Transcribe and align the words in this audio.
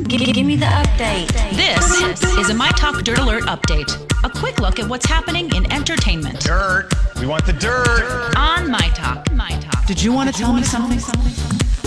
Give, 0.00 0.20
give 0.32 0.46
me 0.46 0.56
the 0.56 0.64
update. 0.64 1.30
This 1.54 2.22
is 2.38 2.48
a 2.48 2.54
My 2.54 2.70
Talk 2.70 3.04
Dirt 3.04 3.18
Alert 3.18 3.44
update. 3.44 3.92
A 4.24 4.30
quick 4.30 4.58
look 4.58 4.78
at 4.78 4.88
what's 4.88 5.04
happening 5.04 5.54
in 5.54 5.70
entertainment. 5.70 6.40
Dirt. 6.40 6.88
We 7.20 7.26
want 7.26 7.44
the 7.44 7.52
dirt. 7.52 8.34
On 8.36 8.70
My 8.70 8.88
Talk. 8.94 9.30
My 9.32 9.50
Talk. 9.60 9.86
Did 9.86 10.02
you 10.02 10.14
want 10.14 10.34
to 10.34 10.40
tell 10.40 10.54
me 10.54 10.62
something? 10.62 10.98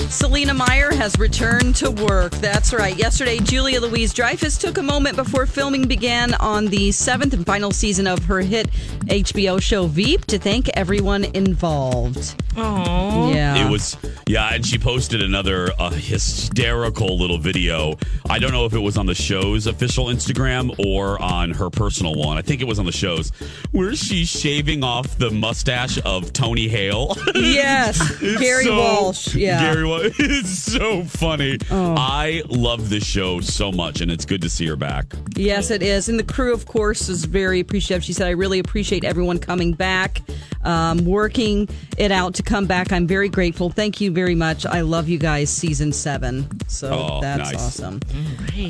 Selina 0.09 0.53
Meyer 0.53 0.93
has 0.93 1.17
returned 1.17 1.75
to 1.77 1.89
work. 1.89 2.33
That's 2.33 2.73
right. 2.73 2.95
Yesterday, 2.95 3.39
Julia 3.39 3.81
Louise 3.81 4.13
Dreyfus 4.13 4.59
took 4.59 4.77
a 4.77 4.83
moment 4.83 5.15
before 5.15 5.47
filming 5.47 5.87
began 5.87 6.35
on 6.35 6.67
the 6.67 6.91
seventh 6.91 7.33
and 7.33 7.43
final 7.43 7.71
season 7.71 8.05
of 8.05 8.23
her 8.25 8.41
hit 8.41 8.69
HBO 9.07 9.59
show 9.59 9.87
Veep 9.87 10.25
to 10.25 10.37
thank 10.37 10.69
everyone 10.77 11.25
involved. 11.33 12.35
Oh. 12.57 13.31
Yeah. 13.33 13.65
It 13.67 13.69
was, 13.71 13.97
yeah, 14.27 14.53
and 14.53 14.65
she 14.65 14.77
posted 14.77 15.21
another 15.21 15.69
uh, 15.79 15.89
hysterical 15.91 17.17
little 17.17 17.37
video. 17.37 17.97
I 18.29 18.39
don't 18.39 18.51
know 18.51 18.65
if 18.65 18.73
it 18.73 18.79
was 18.79 18.97
on 18.97 19.05
the 19.05 19.15
show's 19.15 19.67
official 19.67 20.05
Instagram 20.05 20.73
or 20.85 21.21
on 21.21 21.51
her 21.51 21.69
personal 21.69 22.15
one. 22.15 22.37
I 22.37 22.41
think 22.41 22.61
it 22.61 22.65
was 22.67 22.79
on 22.79 22.85
the 22.85 22.91
show's, 22.91 23.29
where 23.71 23.95
she's 23.95 24.29
shaving 24.29 24.83
off 24.83 25.17
the 25.17 25.31
mustache 25.31 25.99
of 26.05 26.33
Tony 26.33 26.67
Hale. 26.67 27.15
Yes. 27.35 27.99
It's 28.21 28.41
Gary 28.41 28.65
so- 28.65 28.77
Walsh. 28.77 29.35
Yeah. 29.35 29.59
Gary 29.73 29.85
Walsh. 29.85 30.13
It's 30.19 30.49
so 30.49 31.03
funny. 31.03 31.57
I 31.71 32.43
love 32.47 32.89
this 32.89 33.05
show 33.05 33.39
so 33.41 33.71
much, 33.71 34.01
and 34.01 34.11
it's 34.11 34.25
good 34.25 34.41
to 34.41 34.49
see 34.49 34.65
her 34.67 34.75
back. 34.75 35.05
Yes, 35.35 35.69
it 35.71 35.81
is. 35.83 36.09
And 36.09 36.17
the 36.19 36.23
crew, 36.23 36.53
of 36.53 36.65
course, 36.65 37.07
is 37.09 37.25
very 37.25 37.59
appreciative. 37.59 38.03
She 38.03 38.13
said, 38.13 38.27
I 38.27 38.31
really 38.31 38.59
appreciate 38.59 39.03
everyone 39.03 39.39
coming 39.39 39.73
back, 39.73 40.21
um, 40.63 41.05
working 41.05 41.69
it 41.97 42.11
out 42.11 42.35
to 42.35 42.43
come 42.45 42.65
back. 42.65 42.91
I'm 42.91 43.07
very 43.07 43.29
grateful. 43.29 43.69
Thank 43.69 43.99
you 43.99 44.11
very 44.11 44.35
much. 44.35 44.65
I 44.65 44.81
love 44.81 45.09
you 45.09 45.17
guys, 45.17 45.49
season 45.49 45.91
seven. 45.91 46.47
So 46.67 46.89
Oh, 46.91 47.21
that's 47.21 47.51
nice. 47.51 47.61
awesome. 47.61 47.99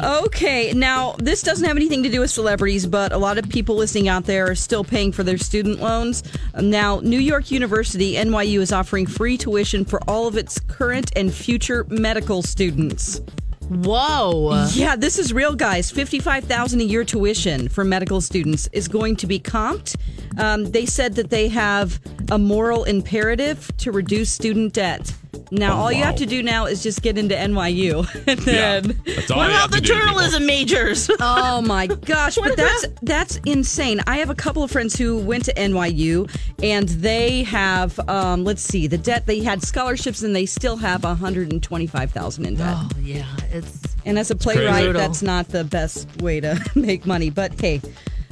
Okay, 0.02 0.73
now 0.73 1.14
this 1.20 1.42
doesn't 1.42 1.66
have 1.68 1.78
anything 1.78 2.03
to 2.03 2.09
do 2.09 2.22
with 2.22 2.31
celebrities, 2.31 2.86
but 2.88 3.12
a 3.12 3.18
lot 3.18 3.38
of 3.38 3.48
people 3.50 3.76
listening 3.76 4.08
out 4.08 4.26
there 4.26 4.50
are 4.50 4.56
still 4.56 4.84
paying 4.84 5.12
for 5.12 5.23
their 5.23 5.38
student 5.38 5.80
loans. 5.81 6.24
Now, 6.59 7.00
New 7.02 7.19
York 7.19 7.52
University, 7.52 8.13
NYU, 8.16 8.59
is 8.62 8.72
offering 8.72 9.06
free 9.06 9.38
tuition 9.38 9.86
for 9.86 10.00
all 10.09 10.28
of 10.28 10.38
its 10.38 10.59
current 10.59 11.12
and 11.16 11.34
future 11.34 11.86
medical 11.90 12.42
students. 12.42 13.22
Whoa. 13.70 14.68
Yeah, 14.74 14.96
this 14.96 15.18
is 15.18 15.34
real, 15.34 15.56
guys. 15.56 15.90
Fifty-five 15.92 16.44
thousand 16.46 16.81
a 16.81 16.84
year 16.84 17.03
tuition 17.03 17.68
for 17.68 17.84
medical 17.84 18.22
students 18.22 18.70
is 18.72 18.88
going 18.88 19.16
to 19.18 19.28
be 19.28 19.40
comped. 19.40 19.96
Um, 20.38 20.66
they 20.66 20.86
said 20.86 21.16
that 21.16 21.30
they 21.30 21.48
have 21.50 22.00
a 22.31 22.38
moral 22.38 22.84
imperative 22.84 23.72
to 23.78 23.92
reduce 23.92 24.31
student 24.31 24.74
debt. 24.74 25.14
Now, 25.51 25.73
Oh, 25.75 25.84
all 25.84 25.91
you 25.91 26.03
have 26.03 26.16
to 26.18 26.25
do 26.25 26.41
now 26.44 26.66
is 26.66 26.81
just 26.84 27.01
get 27.01 27.18
into 27.18 27.35
NYU, 27.35 28.07
and 28.28 28.40
Yeah, 28.47 28.79
then 28.79 29.00
that's 29.06 29.31
all 29.31 29.38
What 29.38 29.50
about 29.50 29.72
to 29.72 29.75
the 29.75 29.81
do, 29.81 29.94
journalism 29.94 30.46
majors? 30.46 31.09
oh 31.19 31.62
my 31.62 31.88
gosh 31.88 32.35
but 32.35 32.56
that's 32.57 32.85
that's 33.01 33.38
insane. 33.45 34.01
I 34.07 34.18
have 34.18 34.29
a 34.29 34.35
couple 34.35 34.63
of 34.63 34.72
friends 34.72 34.95
who 34.95 35.18
went 35.19 35.45
to 35.45 35.53
nyu 35.53 36.29
and 36.63 36.90
they 36.90 37.44
have 37.44 37.97
um, 38.09 38.44
let's 38.44 38.62
see 38.62 38.88
the 38.88 38.97
debt 38.97 39.25
they 39.25 39.40
had 39.44 39.62
scholarships 39.63 40.22
and 40.24 40.35
they 40.35 40.45
still 40.45 40.78
have 40.78 41.03
125000 41.03 42.45
in 42.45 42.56
debt. 42.56 42.75
Oh, 42.78 42.90
yeah. 43.01 43.25
It's 43.51 43.79
and 44.06 44.19
as 44.19 44.31
a 44.31 44.35
playwright 44.35 44.94
that's 44.94 45.22
not 45.22 45.50
the 45.50 45.63
best 45.63 46.07
way 46.22 46.40
to 46.40 46.59
make 46.75 47.06
money 47.06 47.29
but 47.29 47.59
hey 47.59 47.81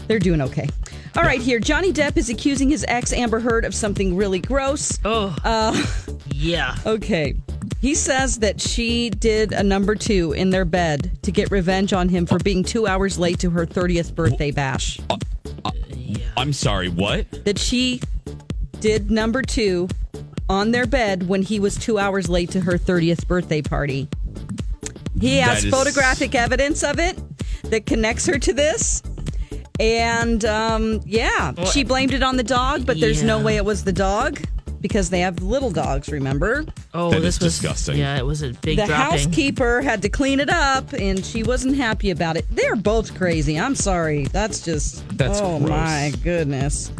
they're 0.08 0.19
doing 0.19 0.42
okay 0.42 0.68
all 1.16 1.24
right 1.24 1.41
here 1.41 1.59
johnny 1.59 1.91
depp 1.94 2.18
is 2.18 2.29
accusing 2.29 2.69
his 2.69 2.84
ex 2.88 3.13
amber 3.13 3.40
heard 3.40 3.66
of 3.66 3.74
something 3.75 4.16
really 4.16 4.40
gross 4.40 5.00
oh. 5.06 5.35
Uh, 5.44 5.85
yeah. 6.34 6.75
Okay. 6.85 7.35
He 7.79 7.96
says 7.96 8.40
that 8.40 8.59
she 8.59 9.09
did 9.09 9.51
a 9.53 9.63
number 9.63 9.96
two 9.96 10.34
in 10.34 10.50
their 10.50 10.66
bed 10.66 11.18
to 11.24 11.31
get 11.31 11.51
revenge 11.51 11.94
on 11.94 12.09
him 12.09 12.25
for 12.25 12.38
being 12.40 12.63
two 12.63 12.85
hours 12.88 13.18
late 13.19 13.40
to 13.40 13.50
her 13.51 13.66
30th 13.66 14.13
birthday 14.16 14.51
bash. 14.51 15.00
I'm 16.35 16.51
sorry, 16.53 16.90
what? 16.90 17.30
That 17.45 17.57
she 17.59 18.01
did 18.81 19.09
number 19.12 19.41
two 19.41 19.88
on 20.50 20.72
their 20.72 20.85
bed 20.85 21.28
when 21.30 21.41
he 21.44 21.59
was 21.59 21.78
two 21.78 21.97
hours 21.97 22.28
late 22.30 22.51
to 22.51 22.62
her 22.62 22.74
30th 22.78 23.25
birthday 23.28 23.62
party. 23.62 24.07
He 25.19 25.38
has 25.38 25.62
That 25.62 25.68
is- 25.68 25.74
photographic 25.74 26.35
evidence 26.35 26.84
of 26.84 27.00
it 27.00 27.18
that 27.69 27.85
connects 27.85 28.25
her 28.25 28.38
to 28.40 28.53
this. 28.53 29.01
And 29.80 30.46
um, 30.46 31.02
yeah, 31.06 31.54
she 31.66 31.84
blamed 31.84 32.14
it 32.14 32.24
on 32.24 32.38
the 32.38 32.44
dog, 32.44 32.86
but 32.86 33.00
there's 33.00 33.24
no 33.24 33.42
way 33.42 33.56
it 33.58 33.66
was 33.66 33.84
the 33.84 33.92
dog 33.94 34.40
because 34.82 35.10
they 35.10 35.22
have 35.22 35.42
little 35.42 35.72
dogs, 35.72 36.10
remember? 36.10 36.66
Oh, 36.94 37.10
That 37.10 37.22
this 37.22 37.38
is 37.38 37.42
was 37.44 37.54
disgusting. 37.60 37.98
Yeah, 37.98 38.18
it 38.18 38.26
was 38.26 38.42
a 38.42 38.50
big 38.52 38.78
the 38.78 38.86
dropping. 38.86 38.96
housekeeper 38.96 39.82
had 39.82 40.02
to 40.02 40.10
clean 40.10 40.40
it 40.42 40.50
up 40.50 40.92
and 40.94 41.26
she 41.26 41.42
wasn't 41.42 41.78
happy 41.78 42.12
about 42.12 42.36
it 42.38 42.46
they're 42.52 42.76
both 42.76 43.16
crazy 43.18 43.58
i'm 43.58 43.76
sorry 43.76 44.26
that's 44.26 44.60
just 44.62 45.08
That's 45.18 45.40
oh 45.42 45.58
gross. 45.60 45.70
my 45.70 46.14
goodness 46.24 46.92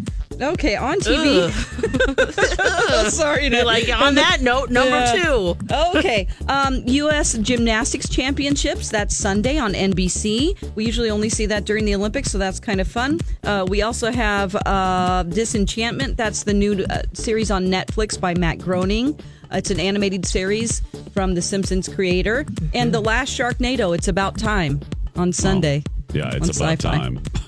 okay 0.42 0.76
on 0.76 1.00
tv 1.00 1.50
sorry 3.10 3.50
to 3.50 3.58
You're 3.58 3.66
like 3.66 3.90
on 3.90 4.16
that 4.16 4.42
note, 4.42 4.70
number 4.70 4.90
Yeah. 4.90 5.24
two. 5.24 5.58
okay 5.98 6.28
um 6.48 6.82
u.s 6.86 7.34
gymnastics 7.38 8.10
championships 8.10 8.90
that's 8.90 9.16
sunday 9.16 9.58
on 9.58 9.74
nbc 9.74 10.58
we 10.76 10.86
usually 10.86 11.10
only 11.10 11.30
see 11.30 11.46
that 11.48 11.66
during 11.66 11.86
the 11.86 11.96
olympics 11.96 12.32
so 12.32 12.38
that's 12.38 12.60
kind 12.60 12.82
of 12.82 12.88
fun. 12.88 13.20
Uh, 13.44 13.66
we 13.70 13.82
also 13.82 14.12
have 14.12 14.56
uh, 14.66 15.24
disenchantment 15.24 16.18
that's 16.18 16.44
the 16.44 16.54
new 16.54 16.84
uh, 16.90 17.02
series 17.14 17.52
on 17.52 17.66
netflix 17.68 18.20
by 18.20 18.34
matt 18.34 18.60
groening. 18.60 19.20
It's 19.52 19.70
an 19.70 19.80
animated 19.80 20.26
series 20.26 20.82
from 21.14 21.36
the 21.36 21.42
simpsons 21.42 21.88
creator. 21.88 22.44
And 22.74 22.92
the 22.92 23.00
last 23.02 23.38
sharknado 23.38 23.96
it's 23.96 24.08
about 24.08 24.38
time 24.40 24.80
on 25.16 25.32
sunday. 25.32 25.84
Yeah, 26.12 26.30
it's 26.34 26.58
about 26.58 26.80
Sci-Fi. 26.82 26.98
time 26.98 27.22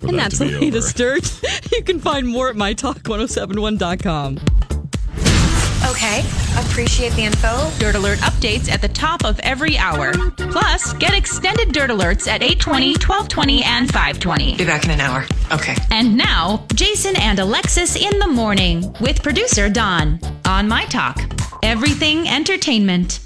for 0.00 0.08
and 0.08 0.18
that 0.18 0.30
that's 0.30 0.38
to 0.38 0.44
the 0.44 0.50
be 0.50 0.54
over. 0.56 0.64
latest 0.64 0.96
dirt 1.02 1.40
you 1.72 1.82
can 1.82 1.98
find 2.00 2.26
more 2.28 2.48
at 2.50 2.56
mytalk1071.com 2.56 4.38
Okay, 5.90 6.20
appreciate 6.58 7.12
the 7.14 7.22
info. 7.24 7.70
Dirt 7.78 7.94
Alert 7.94 8.18
updates 8.18 8.68
at 8.70 8.80
the 8.82 8.88
top 8.88 9.24
of 9.24 9.38
every 9.40 9.78
hour. 9.78 10.12
Plus, 10.36 10.92
get 10.94 11.14
extended 11.14 11.72
Dirt 11.72 11.88
Alerts 11.90 12.26
at 12.28 12.42
820, 12.42 12.88
1220, 12.94 13.62
and 13.64 13.86
520. 13.88 14.56
Be 14.56 14.64
back 14.64 14.84
in 14.84 14.90
an 14.90 15.00
hour. 15.00 15.24
Okay. 15.52 15.76
And 15.90 16.16
now, 16.16 16.66
Jason 16.74 17.16
and 17.16 17.38
Alexis 17.38 17.96
in 17.96 18.18
the 18.18 18.28
morning 18.28 18.92
with 19.00 19.22
producer 19.22 19.68
Don 19.70 20.20
on 20.46 20.68
My 20.68 20.84
Talk. 20.86 21.18
Everything 21.62 22.28
entertainment. 22.28 23.20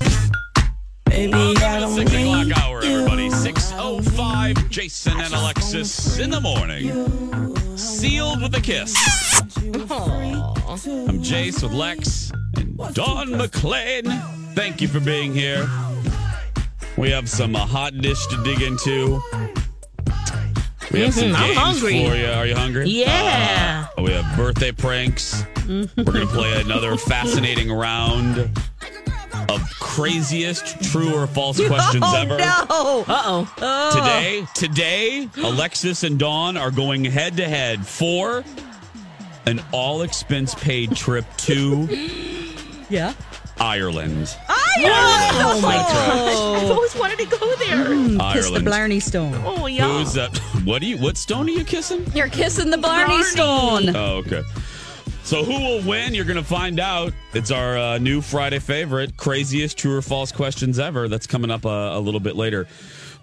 Six 1.13 2.15
o'clock 2.15 2.59
hour, 2.63 2.83
everybody. 2.83 3.29
6.05, 3.29 4.71
Jason 4.71 5.13
and 5.21 5.35
Alexis 5.35 6.19
in 6.19 6.31
the 6.31 6.41
morning. 6.41 7.77
Sealed 7.77 8.41
with 8.41 8.55
a 8.55 8.61
kiss. 8.63 8.97
I'm 9.37 11.19
Jace 11.21 11.63
with 11.63 11.73
Lex 11.73 12.33
and 12.57 12.79
Dawn 12.95 13.31
McLean. 13.37 14.05
Thank 14.55 14.81
you 14.81 14.89
for 14.89 15.01
being 15.01 15.35
here. 15.35 15.69
We 16.97 17.11
have 17.11 17.29
some 17.29 17.57
uh, 17.57 17.67
hot 17.67 17.99
dish 17.99 18.27
to 18.29 18.43
dig 18.43 18.63
into. 18.63 19.21
We 20.93 21.01
have 21.01 21.13
some 21.13 21.29
Mhm, 21.29 21.35
I'm 21.35 21.47
games 21.49 21.59
hungry. 21.59 22.07
for 22.09 22.17
you. 22.17 22.27
Are 22.27 22.47
you 22.47 22.57
hungry? 22.57 22.89
Yeah. 22.89 23.87
Uh, 23.99 24.03
we 24.03 24.13
have 24.13 24.35
birthday 24.35 24.73
pranks. 24.73 25.45
We're 25.69 25.85
going 26.05 26.27
to 26.27 26.27
play 26.27 26.59
another 26.63 26.97
fascinating 26.97 27.71
round 27.71 28.51
of 29.55 29.63
craziest 29.79 30.83
true 30.91 31.15
or 31.15 31.27
false 31.27 31.65
questions 31.67 32.05
oh, 32.07 32.21
ever. 32.21 32.39
No. 32.39 33.05
Uh 33.09 33.45
oh. 33.59 33.93
Today, 33.95 34.47
today, 34.55 35.29
Alexis 35.39 36.03
and 36.03 36.19
Dawn 36.19 36.57
are 36.57 36.71
going 36.71 37.05
head 37.05 37.37
to 37.37 37.49
head 37.49 37.87
for 37.87 38.45
an 39.47 39.63
all 39.73 40.03
expense 40.03 40.55
paid 40.55 40.95
trip 40.97 41.25
to 41.39 41.89
Yeah. 42.91 43.15
Ireland. 43.59 44.37
Ireland. 44.49 45.35
Oh 45.35 45.61
my 45.63 45.77
That's 45.77 45.93
gosh. 45.93 46.63
I've 46.63 46.71
always 46.71 46.95
wanted 46.97 47.19
to 47.21 47.27
go 47.27 47.57
there. 47.57 47.85
Kiss 47.87 48.17
the 48.17 48.23
Ireland. 48.23 48.65
Blarney 48.65 49.01
Stone. 49.01 49.35
Oh 49.45 49.67
yeah. 49.67 49.99
Who's 49.99 50.15
that? 50.15 50.39
What 50.63 50.81
do 50.81 50.87
you? 50.87 50.97
What 50.99 51.17
stone 51.17 51.49
are 51.49 51.53
you 51.53 51.65
kissing? 51.65 52.07
You're 52.15 52.29
kissing 52.29 52.71
the 52.71 52.79
Blarney 52.79 53.25
Stone. 53.25 53.97
Oh, 53.97 54.19
okay. 54.19 54.43
So 55.33 55.45
who 55.45 55.59
will 55.61 55.81
win? 55.89 56.13
You're 56.13 56.27
going 56.27 56.37
to 56.37 56.45
find 56.45 56.79
out. 56.79 57.15
It's 57.33 57.51
our 57.51 57.79
uh, 57.79 57.97
new 57.97 58.21
Friday 58.21 58.59
favorite, 58.59 59.17
craziest 59.17 59.79
true 59.79 59.97
or 59.97 60.03
false 60.03 60.31
questions 60.31 60.79
ever. 60.79 61.09
That's 61.09 61.27
coming 61.27 61.51
up 61.51 61.65
a, 61.65 61.69
a 61.97 61.99
little 62.01 62.21
bit 62.21 62.37
later. 62.37 62.69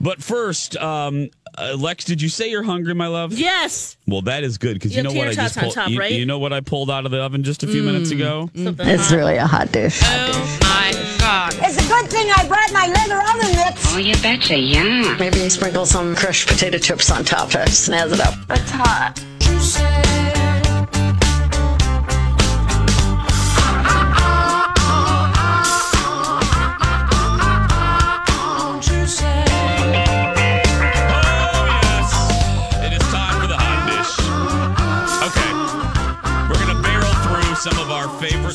But 0.01 0.19
first, 0.23 0.75
um, 0.77 1.29
uh, 1.55 1.75
Lex, 1.77 2.05
did 2.05 2.19
you 2.19 2.27
say 2.27 2.49
you're 2.49 2.63
hungry, 2.63 2.95
my 2.95 3.05
love? 3.05 3.33
Yes. 3.33 3.95
Well, 4.07 4.23
that 4.23 4.43
is 4.43 4.57
good 4.57 4.73
because 4.73 4.93
You 4.93 4.97
you, 4.97 5.03
know 5.03 5.09
have 5.11 5.17
what 5.19 5.27
I 5.27 5.33
just 5.33 5.57
pulled. 5.59 5.73
top, 5.75 5.91
you, 5.91 5.99
right? 5.99 6.11
you 6.11 6.25
know 6.25 6.39
what 6.39 6.51
I 6.51 6.61
pulled 6.61 6.89
out 6.89 7.05
of 7.05 7.11
the 7.11 7.19
oven 7.21 7.43
just 7.43 7.61
a 7.61 7.67
few 7.67 7.83
minutes 7.83 8.09
ago. 8.09 8.49
It's 8.55 9.11
really 9.11 9.35
a 9.35 9.45
hot 9.45 9.71
dish. 9.71 10.01
Oh 10.03 10.57
my 10.61 11.15
God. 11.19 11.53
It's 11.61 11.77
a 11.77 11.87
good 11.87 12.09
thing 12.09 12.27
I 12.35 12.47
brought 12.47 12.73
my 12.73 12.87
leather 12.87 13.21
oven 13.21 13.55
mitts. 13.55 13.93
Oh, 13.93 13.99
you 13.99 14.15
betcha, 14.15 14.57
yeah. 14.57 15.15
Maybe 15.19 15.47
sprinkle 15.47 15.85
some 15.85 16.15
crushed 16.15 16.47
potato 16.47 16.79
chips 16.79 17.11
on 17.11 17.23
top 17.23 17.51
to 17.51 17.59
snazz 17.59 18.13
it 18.13 18.19
up. 18.19 18.33
It's 18.49 18.71
hot. 18.71 20.38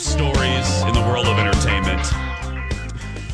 Stories 0.05 0.83
in 0.83 0.93
the 0.93 1.01
world 1.09 1.27
of 1.27 1.39
entertainment. 1.39 2.03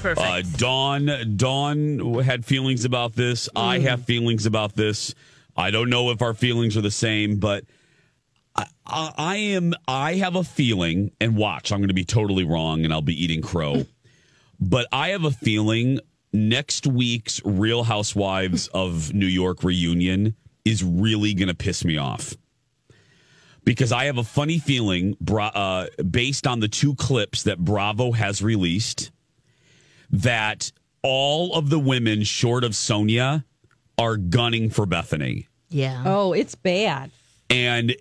Perfect. 0.01 0.21
Uh, 0.21 0.43
Dawn, 0.57 1.37
Dawn 1.37 2.23
had 2.23 2.45
feelings 2.45 2.85
about 2.85 3.15
this. 3.15 3.49
I 3.57 3.81
have 3.81 4.05
feelings 4.05 4.47
about 4.47 4.77
this. 4.77 5.15
I 5.57 5.73
don't 5.73 5.91
know 5.91 6.11
if 6.11 6.23
our 6.23 6.33
feelings 6.33 6.77
are 6.77 6.81
the 6.81 6.91
same, 6.91 7.39
but 7.39 7.65
I, 8.55 8.67
I, 8.87 9.13
I 9.19 9.37
am. 9.37 9.75
I 9.89 10.15
have 10.15 10.37
a 10.37 10.45
feeling, 10.45 11.11
and 11.21 11.37
watch, 11.37 11.73
I'm 11.73 11.81
going 11.81 11.89
to 11.89 11.95
be 11.95 12.05
totally 12.05 12.45
wrong, 12.45 12.85
and 12.85 12.93
I'll 12.93 13.03
be 13.03 13.21
eating 13.21 13.43
crow. 13.43 13.85
but 14.61 14.87
I 14.93 15.09
have 15.09 15.25
a 15.25 15.33
feeling 15.33 15.99
next 16.33 16.87
week's 16.87 17.45
Real 17.45 17.83
Housewives 17.83 18.69
of 18.69 19.13
New 19.13 19.27
York 19.27 19.65
reunion 19.65 20.37
is 20.65 20.85
really 20.85 21.35
going 21.35 21.49
to 21.49 21.55
piss 21.55 21.85
me 21.85 21.99
off 21.99 22.37
because 23.65 23.93
I 23.93 24.07
have 24.07 24.19
a 24.19 24.25
funny 24.25 24.59
feeling, 24.59 25.17
bra- 25.21 25.49
uh, 25.49 25.87
based 26.03 26.47
on 26.47 26.61
the 26.61 26.69
two 26.69 26.95
clips 26.95 27.45
that 27.45 27.59
Bravo 27.59 28.13
has 28.13 28.43
released, 28.43 29.11
that 30.11 30.73
all 31.03 31.55
of 31.55 31.71
the 31.71 31.79
women 31.79 32.25
short 32.25 32.65
of 32.65 32.73
Sonja 32.73 33.45
are 33.99 34.17
gunning 34.17 34.71
for 34.71 34.87
Bethany 34.87 35.49
yeah. 35.71 36.03
Oh, 36.05 36.33
it's 36.33 36.55
bad. 36.55 37.11
and 37.49 37.97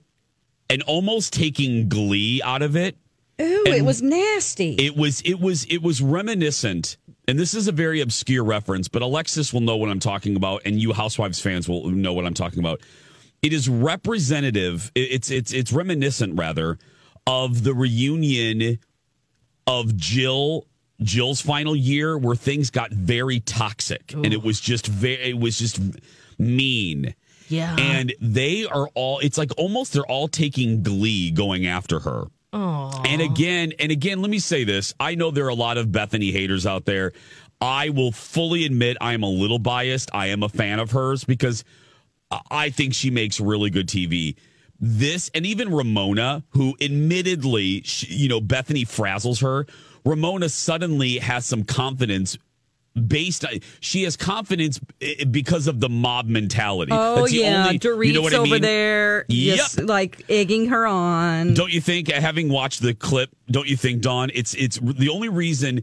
and 0.69 0.83
almost 0.83 1.33
taking 1.33 1.87
glee 1.87 2.41
out 2.43 2.61
of 2.61 2.75
it. 2.75 2.97
Ooh, 3.41 3.63
it 3.65 3.85
was 3.85 4.01
nasty. 4.01 4.73
It 4.73 4.97
was 4.97 5.21
it 5.21 5.39
was 5.39 5.65
it 5.65 5.81
was 5.81 6.01
reminiscent. 6.01 6.97
And 7.27 7.37
this 7.37 7.53
is 7.53 7.67
a 7.67 7.71
very 7.71 8.01
obscure 8.01 8.43
reference, 8.43 8.87
but 8.87 9.03
Alexis 9.03 9.53
will 9.53 9.61
know 9.61 9.77
what 9.77 9.87
I'm 9.89 9.99
talking 9.99 10.35
about, 10.35 10.63
and 10.65 10.81
you 10.81 10.93
Housewives 10.93 11.39
fans 11.39 11.69
will 11.69 11.87
know 11.89 12.11
what 12.13 12.25
I'm 12.25 12.33
talking 12.33 12.57
about. 12.57 12.81
It 13.41 13.53
is 13.53 13.69
representative. 13.69 14.91
It's 14.95 15.31
it's 15.31 15.53
it's 15.53 15.71
reminiscent 15.71 16.37
rather 16.37 16.77
of 17.25 17.63
the 17.63 17.73
reunion 17.73 18.79
of 19.65 19.95
Jill 19.95 20.65
Jill's 21.01 21.41
final 21.41 21.75
year, 21.75 22.17
where 22.17 22.35
things 22.35 22.69
got 22.69 22.91
very 22.91 23.39
toxic, 23.39 24.13
and 24.13 24.33
it 24.33 24.43
was 24.43 24.59
just 24.59 24.87
very 24.87 25.29
it 25.29 25.39
was 25.39 25.57
just 25.57 25.79
mean. 26.37 27.13
Yeah. 27.49 27.75
And 27.77 28.13
they 28.21 28.65
are 28.65 28.87
all, 28.93 29.19
it's 29.19 29.37
like 29.37 29.51
almost 29.57 29.93
they're 29.93 30.05
all 30.05 30.27
taking 30.27 30.83
glee 30.83 31.31
going 31.31 31.65
after 31.65 31.99
her. 31.99 32.25
Aww. 32.53 33.07
And 33.07 33.21
again, 33.21 33.73
and 33.79 33.91
again, 33.91 34.21
let 34.21 34.31
me 34.31 34.39
say 34.39 34.63
this. 34.63 34.93
I 34.99 35.15
know 35.15 35.31
there 35.31 35.45
are 35.45 35.49
a 35.49 35.55
lot 35.55 35.77
of 35.77 35.91
Bethany 35.91 36.31
haters 36.31 36.65
out 36.65 36.85
there. 36.85 37.11
I 37.61 37.89
will 37.89 38.11
fully 38.11 38.65
admit 38.65 38.97
I 39.01 39.13
am 39.13 39.23
a 39.23 39.29
little 39.29 39.59
biased. 39.59 40.09
I 40.13 40.27
am 40.27 40.43
a 40.43 40.49
fan 40.49 40.79
of 40.79 40.91
hers 40.91 41.23
because 41.23 41.63
I- 42.51 42.69
think 42.69 42.93
she 42.93 43.09
makes 43.09 43.39
really 43.39 43.69
good 43.69 43.87
TV. 43.87 44.35
This 44.79 45.29
and 45.33 45.45
even 45.45 45.73
Ramona, 45.73 46.43
who 46.51 46.75
admittedly, 46.79 47.81
she, 47.83 48.07
you 48.13 48.29
know, 48.29 48.39
Bethany 48.39 48.85
frazzles 48.85 49.41
her. 49.41 49.65
Ramona 50.05 50.47
suddenly 50.49 51.17
has 51.17 51.45
some 51.45 51.63
confidence 51.65 52.37
based 53.07 53.45
on 53.45 53.59
she 53.81 54.03
has 54.03 54.15
confidence 54.15 54.79
because 55.31 55.67
of 55.67 55.79
the 55.79 55.89
mob 55.89 56.27
mentality. 56.27 56.91
oh 56.93 57.17
That's 57.17 57.31
the 57.31 57.37
yeah, 57.39 57.65
only- 57.67 57.77
Dorit's 57.77 58.07
you 58.07 58.13
know 58.13 58.21
what 58.21 58.33
I 58.33 58.37
over 58.37 58.51
mean? 58.51 58.61
there, 58.61 59.25
just 59.29 59.81
like 59.81 60.23
egging 60.29 60.67
her 60.69 60.85
on. 60.87 61.53
Don't 61.55 61.71
you 61.73 61.81
think, 61.81 62.09
having 62.09 62.47
watched 62.49 62.81
the 62.81 62.93
clip, 62.93 63.29
don't 63.51 63.67
you 63.67 63.75
think, 63.75 64.01
Dawn, 64.01 64.31
it's 64.33 64.53
it's 64.53 64.79
the 64.81 65.09
only 65.09 65.29
reason 65.29 65.81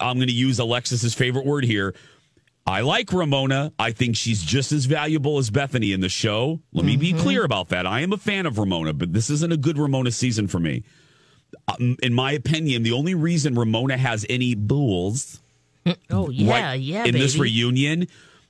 I'm 0.00 0.16
going 0.16 0.28
to 0.28 0.34
use 0.34 0.58
Alexis's 0.58 1.14
favorite 1.14 1.46
word 1.46 1.64
here. 1.64 1.94
I 2.66 2.80
like 2.80 3.12
Ramona. 3.12 3.72
I 3.78 3.92
think 3.92 4.16
she's 4.16 4.42
just 4.42 4.72
as 4.72 4.86
valuable 4.86 5.38
as 5.38 5.50
Bethany 5.50 5.92
in 5.92 6.00
the 6.00 6.08
show. 6.08 6.60
Let 6.72 6.84
me 6.84 6.96
be 6.96 7.12
clear 7.12 7.44
about 7.44 7.68
that. 7.68 7.86
I 7.86 8.00
am 8.00 8.12
a 8.12 8.16
fan 8.16 8.44
of 8.44 8.58
Ramona, 8.58 8.92
but 8.92 9.12
this 9.12 9.30
isn't 9.30 9.52
a 9.52 9.56
good 9.56 9.78
Ramona 9.78 10.10
season 10.10 10.48
for 10.48 10.58
me. 10.58 10.82
Um, 11.68 11.96
in 12.02 12.12
my 12.12 12.32
opinion, 12.32 12.82
the 12.82 12.92
only 12.92 13.14
reason 13.14 13.54
Ramona 13.54 13.96
has 13.96 14.26
any 14.28 14.56
bulls 14.56 15.40
oh 16.10 16.30
yeah, 16.30 16.68
right 16.68 16.80
yeah. 16.80 17.04
in 17.04 17.12
this 17.12 17.36
reunion 17.36 18.06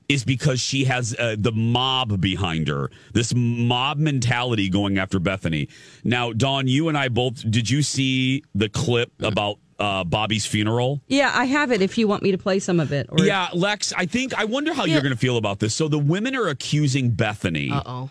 is 0.08 0.24
because 0.24 0.60
she 0.60 0.84
has 0.84 1.16
uh, 1.18 1.36
the 1.38 1.52
mob 1.52 2.20
behind 2.20 2.68
her 2.68 2.90
this 3.12 3.34
mob 3.34 3.98
mentality 3.98 4.68
going 4.68 4.98
after 4.98 5.18
bethany 5.18 5.68
now 6.04 6.32
dawn 6.32 6.68
you 6.68 6.88
and 6.88 6.96
i 6.96 7.08
both 7.08 7.48
did 7.50 7.68
you 7.68 7.82
see 7.82 8.42
the 8.54 8.68
clip 8.68 9.12
about 9.20 9.58
uh, 9.78 10.02
bobby's 10.04 10.46
funeral 10.46 11.00
Yeah, 11.06 11.30
I 11.34 11.44
have 11.44 11.70
it. 11.70 11.82
If 11.82 11.98
you 11.98 12.08
want 12.08 12.22
me 12.22 12.30
to 12.32 12.38
play 12.38 12.58
some 12.58 12.80
of 12.80 12.92
it, 12.92 13.06
or 13.10 13.24
yeah 13.24 13.48
lex 13.52 13.92
i 13.96 14.06
think 14.06 14.32
i 14.34 14.44
wonder 14.44 14.72
how 14.72 14.84
Yeah. 14.84 14.94
you're 14.94 15.02
going 15.02 15.12
to 15.14 15.18
feel 15.18 15.36
about 15.36 15.58
this 15.58 15.74
so 15.74 15.86
the 15.88 15.98
women 15.98 16.34
are 16.34 16.48
accusing 16.48 17.10
bethany 17.10 17.70
Uh 17.70 17.82
oh. 17.84 18.10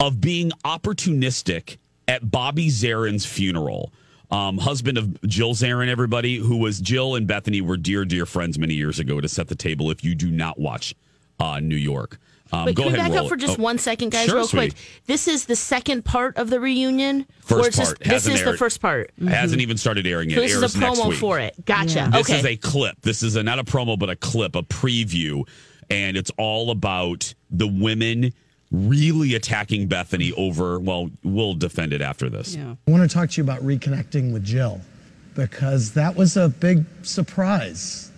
of 0.00 0.20
being 0.20 0.50
opportunistic 0.64 1.76
at 2.08 2.30
Bobby 2.30 2.68
Zarin's 2.68 3.24
funeral. 3.24 3.92
Um, 4.32 4.58
husband 4.58 4.96
of 4.98 5.20
Jill 5.22 5.54
Zarin, 5.54 5.88
everybody 5.88 6.36
who 6.36 6.56
was 6.56 6.80
Jill 6.80 7.14
and 7.16 7.26
Bethany 7.26 7.60
were 7.60 7.76
dear, 7.76 8.04
dear 8.04 8.26
friends 8.26 8.58
many 8.58 8.74
years 8.74 8.98
ago 9.00 9.20
to 9.20 9.28
set 9.28 9.48
the 9.48 9.54
table. 9.56 9.90
If 9.90 10.04
you 10.04 10.14
do 10.14 10.30
not 10.30 10.58
watch 10.58 10.94
uh, 11.40 11.58
New 11.60 11.76
York, 11.76 12.18
um, 12.52 12.66
Wait, 12.66 12.74
go 12.74 12.84
can 12.84 12.92
we 12.92 12.98
back 12.98 13.10
and 13.10 13.18
up 13.18 13.28
for 13.28 13.34
it. 13.34 13.40
just 13.40 13.58
Oh, 13.58 13.62
one 13.62 13.78
second, 13.78 14.10
guys, 14.10 14.26
sure, 14.26 14.36
real 14.36 14.48
quick? 14.48 14.74
This 15.06 15.28
is 15.28 15.46
the 15.46 15.56
second 15.56 16.04
part 16.04 16.36
of 16.36 16.50
the 16.50 16.60
reunion. 16.60 17.26
First 17.42 17.52
or 17.52 17.68
it's 17.68 17.76
just, 17.76 17.90
part. 17.90 17.98
This 18.00 18.12
Hasn't 18.12 18.34
is 18.36 18.44
the 18.44 18.56
first 18.56 18.80
part. 18.80 19.10
Hasn't 19.26 19.60
even 19.60 19.76
started 19.76 20.06
airing 20.06 20.30
yet. 20.30 20.36
So 20.36 20.40
this 20.42 20.54
Airs 20.54 20.62
is 20.62 20.76
a 20.76 20.78
promo 20.78 21.14
for 21.14 21.38
it. 21.38 21.54
Gotcha. 21.64 22.08
This 22.12 22.28
okay. 22.28 22.38
is 22.38 22.44
a 22.44 22.56
clip. 22.56 23.00
This 23.02 23.22
is 23.22 23.36
a, 23.36 23.42
not 23.42 23.58
a 23.58 23.64
promo, 23.64 23.98
but 23.98 24.10
a 24.10 24.16
clip, 24.16 24.56
a 24.56 24.62
preview, 24.62 25.48
and 25.90 26.16
it's 26.16 26.30
all 26.38 26.70
about 26.70 27.34
the 27.50 27.66
women 27.66 28.32
really 28.70 29.34
attacking 29.34 29.88
Bethany 29.88 30.32
over. 30.32 30.78
Well, 30.78 31.10
we'll 31.24 31.54
defend 31.54 31.92
it 31.92 32.00
after 32.00 32.28
this. 32.28 32.54
Yeah. 32.54 32.74
I 32.86 32.90
want 32.90 33.08
to 33.08 33.12
talk 33.12 33.30
to 33.30 33.36
you 33.36 33.44
about 33.44 33.60
reconnecting 33.62 34.32
with 34.32 34.44
Jill 34.44 34.80
because 35.34 35.92
that 35.94 36.16
was 36.16 36.36
a 36.36 36.48
big 36.48 36.84
surprise. 37.02 38.09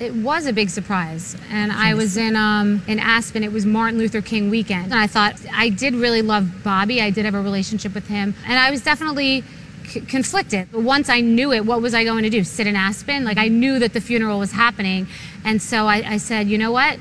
It 0.00 0.14
was 0.14 0.46
a 0.46 0.52
big 0.54 0.70
surprise, 0.70 1.36
and 1.50 1.70
I 1.70 1.92
was 1.92 2.16
in 2.16 2.34
um, 2.34 2.82
in 2.88 2.98
Aspen. 2.98 3.44
It 3.44 3.52
was 3.52 3.66
Martin 3.66 3.98
Luther 3.98 4.22
King 4.22 4.48
weekend, 4.48 4.86
and 4.86 4.94
I 4.94 5.06
thought 5.06 5.34
I 5.52 5.68
did 5.68 5.92
really 5.94 6.22
love 6.22 6.64
Bobby. 6.64 7.02
I 7.02 7.10
did 7.10 7.26
have 7.26 7.34
a 7.34 7.42
relationship 7.42 7.94
with 7.94 8.08
him, 8.08 8.34
and 8.46 8.58
I 8.58 8.70
was 8.70 8.82
definitely 8.82 9.44
c- 9.86 10.00
conflicted. 10.00 10.72
Once 10.72 11.10
I 11.10 11.20
knew 11.20 11.52
it, 11.52 11.66
what 11.66 11.82
was 11.82 11.92
I 11.92 12.04
going 12.04 12.22
to 12.22 12.30
do? 12.30 12.44
Sit 12.44 12.66
in 12.66 12.76
Aspen? 12.76 13.24
Like 13.24 13.36
I 13.36 13.48
knew 13.48 13.78
that 13.78 13.92
the 13.92 14.00
funeral 14.00 14.38
was 14.38 14.52
happening, 14.52 15.06
and 15.44 15.60
so 15.60 15.86
I, 15.86 15.96
I 16.14 16.16
said, 16.16 16.48
you 16.48 16.56
know 16.56 16.72
what? 16.72 16.98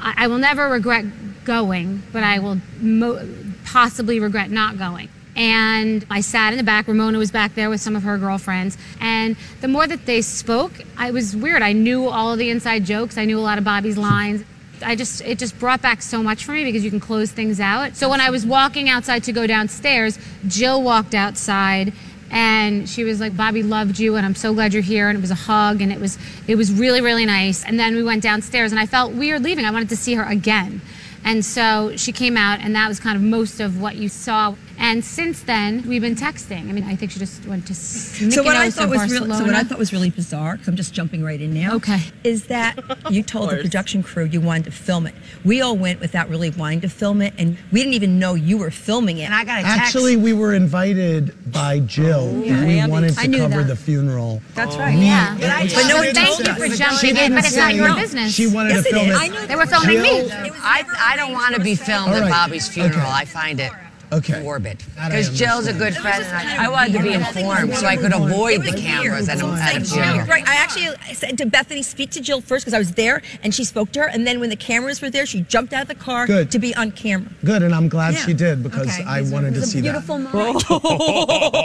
I, 0.00 0.24
I 0.24 0.26
will 0.26 0.38
never 0.38 0.68
regret 0.68 1.04
going, 1.44 2.02
but 2.12 2.24
I 2.24 2.40
will 2.40 2.58
mo- 2.80 3.28
possibly 3.64 4.18
regret 4.18 4.50
not 4.50 4.76
going. 4.76 5.08
And 5.36 6.06
I 6.10 6.20
sat 6.20 6.52
in 6.52 6.58
the 6.58 6.64
back. 6.64 6.86
Ramona 6.86 7.18
was 7.18 7.32
back 7.32 7.54
there 7.54 7.68
with 7.68 7.80
some 7.80 7.96
of 7.96 8.04
her 8.04 8.18
girlfriends. 8.18 8.78
And 9.00 9.36
the 9.60 9.68
more 9.68 9.86
that 9.86 10.06
they 10.06 10.22
spoke, 10.22 10.72
I 10.96 11.10
was 11.10 11.34
weird. 11.34 11.62
I 11.62 11.72
knew 11.72 12.06
all 12.06 12.32
of 12.32 12.38
the 12.38 12.50
inside 12.50 12.84
jokes. 12.84 13.18
I 13.18 13.24
knew 13.24 13.38
a 13.38 13.40
lot 13.40 13.58
of 13.58 13.64
Bobby's 13.64 13.98
lines. 13.98 14.44
I 14.84 14.96
just 14.96 15.22
it 15.22 15.38
just 15.38 15.58
brought 15.58 15.82
back 15.82 16.02
so 16.02 16.22
much 16.22 16.44
for 16.44 16.52
me 16.52 16.64
because 16.64 16.84
you 16.84 16.90
can 16.90 17.00
close 17.00 17.30
things 17.30 17.60
out. 17.60 17.96
So 17.96 18.08
when 18.08 18.20
I 18.20 18.30
was 18.30 18.44
walking 18.44 18.88
outside 18.88 19.24
to 19.24 19.32
go 19.32 19.46
downstairs, 19.46 20.18
Jill 20.46 20.82
walked 20.82 21.14
outside 21.14 21.92
and 22.30 22.88
she 22.88 23.04
was 23.04 23.20
like, 23.20 23.36
"Bobby 23.36 23.62
loved 23.62 23.98
you, 23.98 24.16
and 24.16 24.26
I'm 24.26 24.34
so 24.34 24.52
glad 24.52 24.72
you're 24.72 24.82
here." 24.82 25.08
And 25.08 25.16
it 25.16 25.20
was 25.20 25.30
a 25.30 25.36
hug, 25.36 25.80
and 25.80 25.92
it 25.92 26.00
was 26.00 26.18
it 26.46 26.56
was 26.56 26.72
really 26.72 27.00
really 27.00 27.24
nice. 27.24 27.64
And 27.64 27.78
then 27.78 27.94
we 27.94 28.02
went 28.02 28.22
downstairs, 28.22 28.72
and 28.72 28.80
I 28.80 28.86
felt 28.86 29.12
weird 29.12 29.42
leaving. 29.42 29.64
I 29.64 29.70
wanted 29.70 29.88
to 29.90 29.96
see 29.96 30.14
her 30.14 30.24
again. 30.24 30.80
And 31.24 31.44
so 31.44 31.96
she 31.96 32.12
came 32.12 32.36
out, 32.36 32.60
and 32.60 32.74
that 32.74 32.88
was 32.88 33.00
kind 33.00 33.16
of 33.16 33.22
most 33.22 33.60
of 33.60 33.80
what 33.80 33.96
you 33.96 34.08
saw. 34.08 34.54
And 34.78 35.04
since 35.04 35.42
then, 35.42 35.86
we've 35.88 36.02
been 36.02 36.16
texting. 36.16 36.68
I 36.68 36.72
mean, 36.72 36.84
I 36.84 36.96
think 36.96 37.12
she 37.12 37.18
just 37.18 37.46
went 37.46 37.66
to 37.66 37.72
S- 37.72 38.22
So 38.34 38.42
what 38.42 38.56
I 38.56 38.70
thought 38.70 38.88
was 38.88 39.10
really, 39.10 39.30
so 39.32 39.44
what 39.44 39.54
I 39.54 39.62
thought 39.62 39.78
was 39.78 39.92
really 39.92 40.10
bizarre, 40.10 40.52
because 40.54 40.68
I'm 40.68 40.76
just 40.76 40.92
jumping 40.92 41.22
right 41.24 41.40
in 41.40 41.54
now. 41.54 41.76
Okay. 41.76 42.00
Is 42.24 42.46
that 42.46 42.78
you 43.10 43.22
told 43.22 43.50
the 43.50 43.56
production 43.56 44.02
crew 44.02 44.24
you 44.24 44.40
wanted 44.40 44.64
to 44.64 44.70
film 44.72 45.06
it. 45.06 45.14
We 45.44 45.60
all 45.62 45.76
went 45.76 46.00
without 46.00 46.28
really 46.28 46.50
wanting 46.50 46.80
to 46.82 46.88
film 46.88 47.22
it, 47.22 47.34
and 47.38 47.56
we 47.72 47.80
didn't 47.80 47.94
even 47.94 48.18
know 48.18 48.34
you 48.34 48.58
were 48.58 48.70
filming 48.70 49.18
it. 49.18 49.24
And 49.24 49.34
I 49.34 49.44
got 49.44 49.60
a 49.60 49.62
text. 49.62 49.78
Actually, 49.80 50.16
we 50.16 50.32
were 50.32 50.54
invited 50.54 51.52
by 51.52 51.80
Jill. 51.80 52.30
Oh, 52.34 52.42
and 52.44 52.66
we 52.66 52.86
wanted 52.90 53.14
to 53.14 53.28
cover 53.38 53.62
that. 53.62 53.66
the 53.68 53.76
funeral. 53.76 54.42
That's 54.54 54.74
oh. 54.74 54.78
right. 54.80 54.98
Me- 54.98 55.06
Yeah. 55.06 55.36
But 55.38 55.50
I 55.50 55.62
But 55.66 55.72
no 55.74 55.88
so 55.88 55.96
one 55.98 56.14
thank 56.14 56.38
you 56.38 56.54
for 56.54 56.76
jumping 56.76 57.16
in, 57.16 57.34
but 57.34 57.44
it's 57.44 57.56
not 57.56 57.74
your 57.74 57.88
no. 57.88 57.96
business. 57.96 58.34
She 58.34 58.46
wanted 58.48 58.70
Yes, 58.74 58.82
to 58.84 58.88
it 58.88 58.92
film 58.92 59.08
is. 59.08 59.16
it. 59.16 59.20
I 59.20 59.28
knew 59.28 59.46
They 59.46 59.56
were 59.56 59.66
filming 59.66 60.02
me. 60.02 60.28
I, 60.30 60.84
I 60.98 61.16
don't 61.16 61.32
want 61.32 61.54
to 61.54 61.60
be 61.60 61.74
filmed 61.74 62.08
All 62.14 62.22
at. 62.24 62.30
Bobby's 62.30 62.68
funeral. 62.68 63.00
Okay. 63.00 63.08
I 63.10 63.24
find 63.24 63.60
it 63.60 63.72
Okay. 64.14 64.42
morbid. 64.42 64.78
That 64.96 65.06
I 65.06 65.08
Because 65.10 65.36
Jill's 65.38 65.66
a 65.66 65.72
good 65.72 65.94
friend, 65.96 66.24
and 66.24 66.36
I, 66.60 66.66
I 66.66 66.68
wanted 66.68 66.92
to 66.94 67.02
be 67.02 67.12
informed 67.12 67.74
so 67.74 67.86
I 67.86 67.96
could 67.96 68.12
avoid 68.12 68.62
the 68.62 68.72
cameras 68.72 69.28
at 69.28 69.40
a, 69.42 69.46
at 69.46 69.76
a. 69.76 70.24
Right. 70.28 70.46
I 70.48 70.56
actually 70.56 70.88
said 71.14 71.36
to 71.38 71.46
Bethany, 71.46 71.82
speak 71.82 72.10
to 72.12 72.20
Jill 72.20 72.40
first 72.40 72.64
because 72.64 72.74
I 72.74 72.78
was 72.78 72.92
there, 72.92 73.22
and 73.42 73.54
she 73.54 73.64
spoke 73.64 73.92
to 73.92 74.00
her. 74.00 74.06
And 74.08 74.26
then 74.26 74.40
when 74.40 74.50
the 74.50 74.56
cameras 74.56 75.00
were 75.02 75.10
there, 75.10 75.26
she 75.26 75.40
jumped 75.42 75.72
out 75.72 75.82
of 75.82 75.88
the 75.88 75.94
car 75.94 76.26
Good. 76.26 76.50
to 76.52 76.58
be 76.58 76.74
on 76.74 76.90
camera. 76.92 77.30
Good, 77.44 77.62
and 77.62 77.74
I'm 77.74 77.88
glad 77.88 78.14
Yeah. 78.14 78.20
she 78.26 78.34
did 78.34 78.62
because 78.62 78.88
Okay. 78.88 79.04
I 79.04 79.22
wanted 79.22 79.54
to 79.54 79.62
see 79.62 79.80
Beautiful 79.82 80.18
that. 80.18 80.32
moment. 80.34 80.64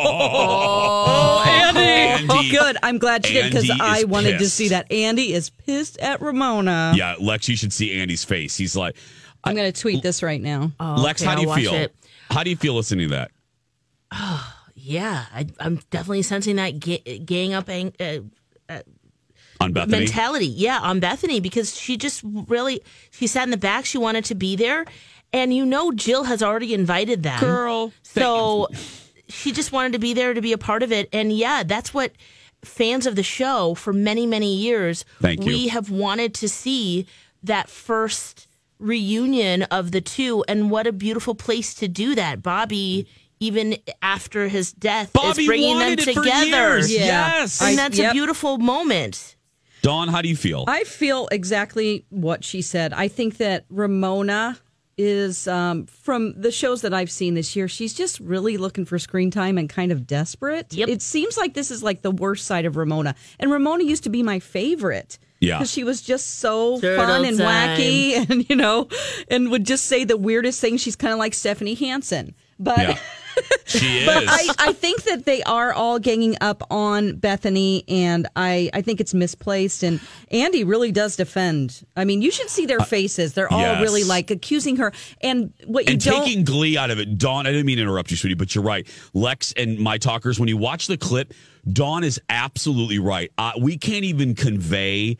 Oh, 0.01 1.43
Andy. 1.45 1.79
Andy- 1.79 2.27
Oh, 2.31 2.43
good. 2.51 2.77
I'm 2.83 2.97
glad 2.97 3.25
she 3.25 3.33
did 3.33 3.51
because 3.51 3.69
I 3.79 3.99
is 3.99 4.05
wanted 4.05 4.39
to 4.39 4.49
see 4.49 4.69
that. 4.69 4.91
Andy 4.91 5.33
is 5.33 5.49
pissed 5.49 5.97
at 5.99 6.21
Ramona. 6.21 6.93
Yeah, 6.95 7.15
Lex, 7.19 7.47
you 7.49 7.55
should 7.55 7.73
see 7.73 7.99
Andy's 7.99 8.23
face. 8.23 8.57
He's 8.57 8.75
like, 8.75 8.95
I'm 9.43 9.55
going 9.55 9.71
to 9.71 9.81
tweet 9.81 10.03
this 10.03 10.21
right 10.21 10.41
now. 10.41 10.71
Lex, 10.79 11.21
how 11.21 11.35
do 11.35 11.41
you 11.43 11.53
feel? 11.55 11.73
it. 11.73 11.95
How 12.29 12.43
do 12.43 12.49
you 12.49 12.55
feel 12.55 12.73
listening 12.75 13.09
to 13.09 13.15
that? 13.15 13.31
Oh, 14.11 14.55
yeah, 14.75 15.25
I, 15.33 15.47
I'm 15.59 15.77
definitely 15.89 16.21
sensing 16.23 16.55
that 16.57 16.79
ga- 16.79 17.19
gang 17.19 17.53
up 17.53 17.69
ang- 17.69 17.93
uh, 17.99 18.19
On 19.59 19.73
Bethany? 19.73 19.99
mentality. 19.99 20.47
Yeah, 20.47 20.79
on 20.79 20.99
Bethany 20.99 21.39
because 21.39 21.77
she 21.77 21.97
just 21.97 22.21
really 22.23 22.81
she 23.11 23.27
sat 23.27 23.43
in 23.43 23.49
the 23.51 23.57
back. 23.57 23.85
She 23.85 23.97
wanted 23.97 24.25
to 24.25 24.35
be 24.35 24.55
there, 24.55 24.85
and 25.33 25.53
you 25.53 25.65
know 25.65 25.91
Jill 25.91 26.23
has 26.25 26.41
already 26.41 26.73
invited 26.73 27.23
them. 27.23 27.39
Girl. 27.39 27.91
so 28.03 28.67
she 29.27 29.51
just 29.51 29.71
wanted 29.71 29.93
to 29.93 29.99
be 29.99 30.13
there 30.13 30.33
to 30.33 30.41
be 30.41 30.53
a 30.53 30.57
part 30.57 30.81
of 30.81 30.91
it. 30.91 31.09
And 31.11 31.31
yeah, 31.35 31.63
that's 31.63 31.93
what 31.93 32.13
fans 32.63 33.05
of 33.05 33.15
the 33.15 33.23
show 33.23 33.73
for 33.73 33.91
many 33.91 34.25
many 34.25 34.55
years. 34.55 35.03
Thank 35.21 35.41
you. 35.41 35.47
We 35.47 35.67
have 35.69 35.89
wanted 35.89 36.33
to 36.35 36.47
see 36.49 37.05
that 37.43 37.69
first 37.69 38.47
reunion 38.79 39.63
of 39.63 39.91
the 39.91 40.01
two, 40.01 40.43
and 40.47 40.71
what 40.71 40.87
a 40.87 40.91
beautiful 40.91 41.35
place 41.35 41.73
to 41.75 41.87
do 41.87 42.15
that. 42.15 42.41
Bobby. 42.41 43.07
Even 43.41 43.77
after 44.01 44.49
his 44.49 44.73
death, 44.73 45.13
Bobby 45.13 45.43
is 45.43 45.47
bringing 45.47 45.77
them 45.77 45.87
wanted 45.87 45.99
it 46.09 46.13
for 46.13 46.23
together. 46.23 46.79
Yeah. 46.79 47.05
Yes. 47.39 47.61
and 47.61 47.69
I- 47.71 47.75
that's 47.75 47.97
yep. 47.97 48.11
a 48.11 48.13
beautiful 48.13 48.57
moment. 48.57 49.37
Dawn, 49.81 50.09
how 50.09 50.21
do 50.21 50.27
you 50.27 50.35
feel? 50.35 50.65
I 50.67 50.83
feel 50.83 51.29
exactly 51.31 52.05
what 52.09 52.43
she 52.43 52.61
said. 52.61 52.91
I 52.91 53.07
think 53.07 53.37
that 53.37 53.63
Ramona 53.69 54.59
is 54.97 55.47
um, 55.47 55.85
from 55.85 56.33
the 56.33 56.51
shows 56.51 56.81
that 56.81 56.93
I've 56.93 57.09
seen 57.09 57.33
this 57.33 57.55
year. 57.55 57.69
She's 57.69 57.93
just 57.93 58.19
really 58.19 58.57
looking 58.57 58.83
for 58.83 58.99
screen 58.99 59.31
time 59.31 59.57
and 59.57 59.69
kind 59.69 59.93
of 59.93 60.05
desperate. 60.05 60.73
Yep. 60.73 60.89
It 60.89 61.01
seems 61.01 61.37
like 61.37 61.53
this 61.53 61.71
is 61.71 61.81
like 61.81 62.01
the 62.01 62.11
worst 62.11 62.45
side 62.45 62.65
of 62.65 62.75
Ramona, 62.75 63.15
and 63.39 63.49
Ramona 63.49 63.85
used 63.85 64.03
to 64.03 64.09
be 64.09 64.21
my 64.21 64.39
favorite. 64.39 65.17
Yeah. 65.39 65.57
because 65.57 65.71
she 65.71 65.83
was 65.83 66.01
just 66.01 66.39
so 66.39 66.79
Turtle 66.79 67.05
fun 67.05 67.25
and 67.25 67.37
time. 67.37 67.77
wacky, 67.77 68.13
and 68.29 68.49
you 68.49 68.55
know, 68.55 68.87
and 69.29 69.49
would 69.51 69.65
just 69.65 69.85
say 69.85 70.03
the 70.03 70.17
weirdest 70.17 70.59
things. 70.61 70.81
She's 70.81 70.95
kind 70.95 71.13
of 71.13 71.19
like 71.19 71.33
Stephanie 71.33 71.75
Hansen, 71.75 72.35
but. 72.59 72.79
Yeah. 72.79 72.99
She 73.65 73.99
is. 73.99 74.05
But 74.05 74.23
I, 74.27 74.47
I 74.59 74.73
think 74.73 75.03
that 75.03 75.25
they 75.25 75.43
are 75.43 75.71
all 75.73 75.99
ganging 75.99 76.35
up 76.41 76.63
on 76.71 77.15
Bethany, 77.15 77.83
and 77.87 78.27
I, 78.35 78.69
I 78.73 78.81
think 78.81 78.99
it's 78.99 79.13
misplaced. 79.13 79.83
And 79.83 79.99
Andy 80.31 80.63
really 80.63 80.91
does 80.91 81.15
defend. 81.15 81.85
I 81.95 82.03
mean, 82.03 82.21
you 82.21 82.31
should 82.31 82.49
see 82.49 82.65
their 82.65 82.79
faces. 82.79 83.33
They're 83.33 83.51
all 83.51 83.59
yes. 83.59 83.81
really 83.81 84.03
like 84.03 84.31
accusing 84.31 84.77
her. 84.77 84.91
And 85.21 85.53
what 85.65 85.85
you 85.85 85.93
and 85.93 86.03
don't. 86.03 86.25
taking 86.25 86.43
glee 86.43 86.77
out 86.77 86.89
of 86.89 86.99
it. 86.99 87.17
Dawn, 87.17 87.45
I 87.47 87.51
didn't 87.51 87.65
mean 87.65 87.77
to 87.77 87.83
interrupt 87.83 88.11
you, 88.11 88.17
sweetie, 88.17 88.33
but 88.33 88.55
you're 88.55 88.63
right. 88.63 88.87
Lex 89.13 89.53
and 89.53 89.79
my 89.79 89.97
talkers, 89.97 90.39
when 90.39 90.49
you 90.49 90.57
watch 90.57 90.87
the 90.87 90.97
clip, 90.97 91.33
Dawn 91.71 92.03
is 92.03 92.19
absolutely 92.29 92.99
right. 92.99 93.31
Uh, 93.37 93.51
we 93.59 93.77
can't 93.77 94.03
even 94.03 94.35
convey 94.35 95.17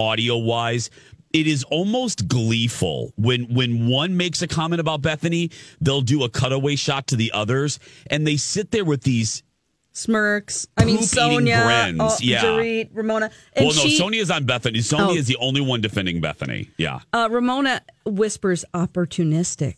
audio 0.00 0.36
wise. 0.38 0.90
It 1.32 1.46
is 1.46 1.62
almost 1.64 2.26
gleeful 2.26 3.12
when 3.16 3.54
when 3.54 3.86
one 3.86 4.16
makes 4.16 4.42
a 4.42 4.48
comment 4.48 4.80
about 4.80 5.00
Bethany, 5.02 5.50
they'll 5.80 6.00
do 6.00 6.24
a 6.24 6.28
cutaway 6.28 6.74
shot 6.74 7.06
to 7.08 7.16
the 7.16 7.30
others, 7.32 7.78
and 8.10 8.26
they 8.26 8.36
sit 8.36 8.72
there 8.72 8.84
with 8.84 9.02
these. 9.02 9.44
smirks. 9.92 10.66
I 10.76 10.84
mean, 10.84 10.98
Poop-eating 10.98 11.46
Sonja, 11.46 11.96
oh, 12.00 12.16
yeah. 12.20 12.42
Dorit, 12.44 12.88
Ramona. 12.92 13.30
And 13.54 13.66
well, 13.66 13.74
no, 13.74 13.82
she, 13.82 13.98
Sonja's 14.00 14.30
on 14.30 14.44
Bethany. 14.44 14.80
Sonia 14.80 15.14
Oh. 15.14 15.16
is 15.16 15.26
the 15.26 15.36
only 15.36 15.60
one 15.60 15.80
defending 15.80 16.20
Bethany. 16.20 16.70
Yeah. 16.78 17.00
uh, 17.12 17.28
Ramona 17.30 17.82
whispers 18.06 18.64
opportunistic. 18.72 19.76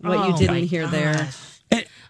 What 0.00 0.28
you 0.28 0.34
Oh, 0.34 0.36
didn't 0.38 0.54
my 0.54 0.60
hear 0.60 0.86
there. 0.86 1.28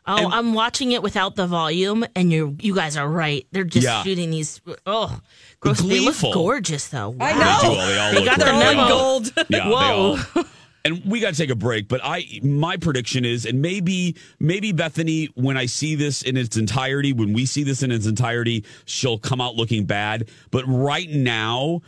Oh, 0.07 0.29
I'm 0.31 0.53
watching 0.53 0.93
it 0.93 1.03
without 1.03 1.35
the 1.35 1.47
volume, 1.47 2.05
and 2.15 2.31
you 2.31 2.57
you 2.61 2.75
guys 2.75 2.97
are 2.97 3.09
right. 3.09 3.47
They're 3.53 3.65
just 3.65 3.85
Yeah. 3.85 4.03
shooting 4.03 4.31
these. 4.31 4.61
Oh, 4.85 5.19
gross. 5.61 5.81
They 5.81 6.01
look 6.01 6.17
gorgeous, 6.21 6.89
though. 6.89 7.17
I 7.21 7.33
know. 7.33 7.61
They 7.63 7.69
do. 7.69 7.75
They 7.87 7.99
all 7.99 8.11
They 8.13 8.17
look 8.19 8.25
got 8.27 8.39
their 8.39 8.53
They 8.53 8.75
memo. 8.77 8.89
gold. 8.89 9.33
Yeah, 9.49 9.69
Whoa. 9.69 10.17
they 10.17 10.23
all. 10.41 10.45
And 10.87 11.03
we 11.07 11.21
got 11.21 11.33
to 11.33 11.39
take 11.41 11.49
a 11.49 11.55
break, 11.55 11.89
but 11.89 12.03
I 12.05 12.41
my 12.43 12.77
prediction 12.77 13.25
is, 13.25 13.47
and 13.47 13.63
maybe 13.63 14.17
maybe 14.39 14.73
Bethany, 14.73 15.31
when 15.35 15.57
I 15.57 15.65
see 15.65 15.95
this 15.95 16.21
in 16.21 16.37
its 16.37 16.59
entirety, 16.59 17.15
when 17.15 17.33
we 17.33 17.47
see 17.47 17.63
this 17.65 17.83
in 17.83 17.91
its 17.91 18.05
entirety, 18.07 18.67
she'll 18.85 19.17
come 19.19 19.41
out 19.41 19.55
looking 19.55 19.87
bad. 19.87 20.29
But 20.51 20.65
right 20.67 21.09
now, 21.09 21.81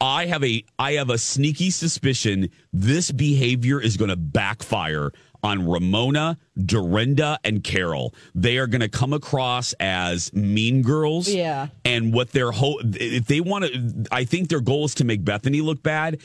I 0.00 0.24
have 0.24 0.42
a 0.42 0.64
I 0.78 0.92
have 0.92 1.10
a 1.10 1.18
sneaky 1.18 1.68
suspicion 1.68 2.48
this 2.72 3.12
behavior 3.12 3.82
is 3.82 3.98
going 3.98 4.08
to 4.08 4.16
backfire 4.16 5.10
on 5.42 5.68
Ramona, 5.68 6.38
Dorinda, 6.56 7.38
and 7.44 7.62
Carol. 7.62 8.14
They 8.34 8.58
are 8.58 8.66
going 8.66 8.80
to 8.80 8.88
come 8.88 9.12
across 9.12 9.72
as 9.74 10.32
mean 10.32 10.82
girls. 10.82 11.28
Yeah. 11.28 11.68
And 11.84 12.12
what 12.12 12.32
their 12.32 12.50
whole 12.50 12.80
if 12.82 13.26
they 13.26 13.40
want 13.40 13.66
to, 13.66 14.06
I 14.10 14.24
think 14.24 14.48
their 14.48 14.60
goal 14.60 14.84
is 14.84 14.94
to 14.96 15.04
make 15.04 15.24
Bethany 15.24 15.60
look 15.60 15.82
bad. 15.82 16.20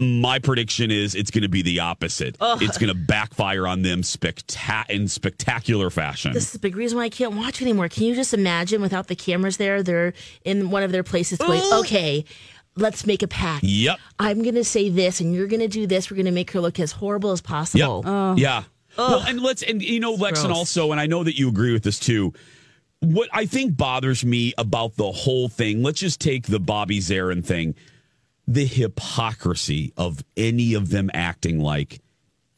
My 0.00 0.38
prediction 0.38 0.90
is 0.90 1.14
it's 1.14 1.30
going 1.30 1.42
to 1.42 1.50
be 1.50 1.60
the 1.60 1.80
opposite. 1.80 2.38
It's 2.40 2.78
going 2.78 2.88
to 2.88 2.98
backfire 2.98 3.66
on 3.66 3.82
them 3.82 4.02
in 4.88 5.08
spectacular 5.08 5.90
fashion. 5.90 6.32
This 6.32 6.46
is 6.46 6.52
the 6.52 6.58
big 6.60 6.76
reason 6.76 6.96
why 6.96 7.04
I 7.04 7.08
can't 7.10 7.34
watch 7.34 7.60
anymore. 7.60 7.90
Can 7.90 8.04
you 8.04 8.14
just 8.14 8.32
imagine 8.32 8.80
without 8.80 9.08
the 9.08 9.14
cameras 9.14 9.58
there? 9.58 9.82
They're 9.82 10.14
in 10.46 10.70
one 10.70 10.82
of 10.82 10.92
their 10.92 11.02
places 11.02 11.36
going, 11.36 11.60
okay, 11.74 12.24
let's 12.76 13.06
make 13.06 13.22
a 13.22 13.28
pact. 13.28 13.64
Yep. 13.64 13.98
I'm 14.18 14.42
going 14.42 14.54
to 14.54 14.64
say 14.64 14.88
this, 14.88 15.20
and 15.20 15.34
you're 15.34 15.46
going 15.46 15.60
to 15.60 15.68
do 15.68 15.86
this. 15.86 16.10
We're 16.10 16.16
going 16.16 16.26
to 16.26 16.32
make 16.32 16.50
her 16.52 16.60
look 16.60 16.78
as 16.80 16.92
horrible 16.92 17.32
as 17.32 17.40
possible. 17.40 18.02
Yep. 18.36 18.38
Yeah. 18.38 18.64
Well, 18.98 19.20
and 19.26 19.40
let's 19.40 19.62
and 19.62 19.80
you 19.82 20.00
know 20.00 20.12
Lex 20.12 20.44
and 20.44 20.52
also 20.52 20.92
and 20.92 21.00
I 21.00 21.06
know 21.06 21.24
that 21.24 21.38
you 21.38 21.48
agree 21.48 21.72
with 21.72 21.82
this 21.82 21.98
too. 21.98 22.34
What 23.00 23.30
I 23.32 23.46
think 23.46 23.74
bothers 23.76 24.22
me 24.24 24.52
about 24.58 24.96
the 24.96 25.10
whole 25.10 25.48
thing, 25.48 25.82
let's 25.82 25.98
just 25.98 26.20
take 26.20 26.46
the 26.46 26.60
Bobby 26.60 27.00
Zarin 27.00 27.42
thing, 27.44 27.74
the 28.46 28.66
hypocrisy 28.66 29.92
of 29.96 30.22
any 30.36 30.74
of 30.74 30.90
them 30.90 31.10
acting 31.14 31.58
like 31.58 32.00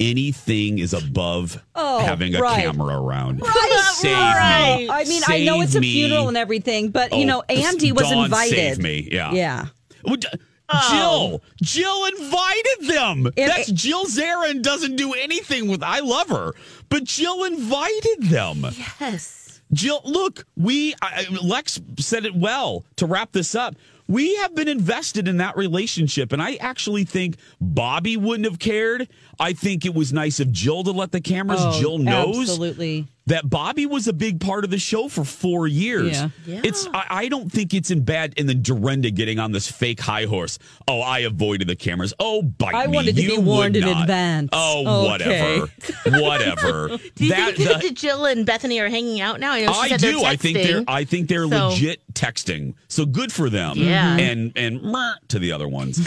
anything 0.00 0.78
is 0.80 0.92
above 0.92 1.62
Oh, 1.76 2.00
having 2.00 2.34
a 2.34 2.40
right. 2.40 2.64
camera 2.64 3.00
around. 3.00 3.40
Right, 3.40 3.90
Save 3.94 4.12
right. 4.12 4.76
me. 4.80 4.90
I 4.90 5.04
mean, 5.04 5.22
I 5.28 5.44
know 5.44 5.60
it's 5.60 5.76
a 5.76 5.80
me. 5.80 5.92
funeral 5.92 6.26
and 6.28 6.36
everything, 6.36 6.90
but 6.90 7.10
Oh, 7.12 7.18
you 7.18 7.26
know, 7.26 7.42
Andy 7.48 7.92
was 7.92 8.10
Dawn, 8.10 8.24
invited. 8.24 8.50
Save 8.56 8.78
me. 8.80 9.08
Yeah. 9.10 9.32
Yeah. 9.32 9.66
D- 10.04 10.28
oh. 10.68 10.90
Jill, 10.90 11.42
Jill 11.62 12.04
invited 12.06 12.88
them. 12.88 13.26
And 13.36 13.50
That's 13.50 13.68
it- 13.68 13.74
Jill 13.74 14.06
Zarin 14.06 14.62
doesn't 14.62 14.96
do 14.96 15.12
anything 15.14 15.68
with. 15.68 15.82
I 15.82 16.00
love 16.00 16.28
her, 16.28 16.54
but 16.88 17.04
Jill 17.04 17.44
invited 17.44 18.22
them. 18.24 18.66
Yes. 19.00 19.60
Jill, 19.72 20.00
look, 20.04 20.46
we 20.56 20.94
I- 21.02 21.26
Lex 21.42 21.80
said 21.98 22.24
it 22.24 22.34
well 22.36 22.84
to 22.96 23.06
wrap 23.06 23.32
this 23.32 23.54
up. 23.54 23.74
We 24.06 24.36
have 24.36 24.54
been 24.54 24.68
invested 24.68 25.26
in 25.28 25.38
that 25.38 25.56
relationship, 25.56 26.32
and 26.32 26.42
I 26.42 26.56
actually 26.56 27.04
think 27.04 27.36
Bobby 27.58 28.18
wouldn't 28.18 28.44
have 28.44 28.58
cared. 28.58 29.08
I 29.40 29.52
think 29.52 29.84
it 29.84 29.94
was 29.94 30.12
nice 30.12 30.40
of 30.40 30.50
Jill 30.52 30.84
to 30.84 30.90
let 30.92 31.12
the 31.12 31.20
cameras. 31.20 31.60
Oh, 31.62 31.78
Jill 31.80 31.98
knows. 31.98 32.38
Absolutely. 32.40 33.06
that 33.26 33.48
Bobby 33.48 33.86
was 33.86 34.06
a 34.06 34.12
big 34.12 34.38
part 34.40 34.64
of 34.64 34.70
the 34.70 34.78
show 34.78 35.08
for 35.08 35.24
four 35.24 35.66
years. 35.66 36.12
Yeah. 36.12 36.28
Yeah. 36.46 36.60
It's 36.64 36.86
I, 36.92 37.06
I 37.10 37.28
don't 37.28 37.50
think 37.50 37.72
it's 37.74 37.90
in 37.90 38.04
bad 38.04 38.34
and 38.38 38.48
then 38.48 38.62
Dorinda 38.62 39.10
getting 39.10 39.38
on 39.38 39.52
this 39.52 39.70
fake 39.70 40.00
high 40.00 40.26
horse. 40.26 40.58
Oh, 40.86 41.00
I 41.00 41.20
avoided 41.20 41.66
the 41.68 41.76
cameras. 41.76 42.12
Oh, 42.20 42.42
bite 42.42 42.74
I 42.74 42.86
me. 42.86 42.94
wanted 42.96 43.16
to 43.16 43.22
You 43.22 43.36
be 43.36 43.42
warned 43.42 43.76
in 43.76 43.84
advance. 43.84 44.50
Oh, 44.52 45.14
Okay. 45.14 45.60
whatever. 45.60 45.70
whatever. 46.20 46.88
Do 47.14 47.24
you 47.24 47.30
That- 47.30 47.56
think 47.56 47.68
that- 47.68 47.82
that 47.82 47.94
Jill 47.94 48.26
and 48.26 48.44
Bethany 48.46 48.78
are 48.80 48.88
hanging 48.88 49.20
out 49.20 49.40
now? 49.40 49.52
I, 49.52 49.62
know 49.64 49.72
I 49.72 49.96
do. 49.96 50.22
I 50.24 50.36
think 50.36 50.58
they're. 50.58 50.84
I 50.86 51.04
think 51.04 51.28
they're 51.28 51.48
So- 51.48 51.68
legit 51.68 52.02
texting. 52.14 52.74
So 52.88 53.06
good 53.06 53.32
for 53.32 53.48
them. 53.50 53.76
Yeah. 53.78 54.16
And 54.16 54.52
and 54.56 54.80
to 55.28 55.38
the 55.38 55.52
other 55.52 55.66
ones. 55.68 56.06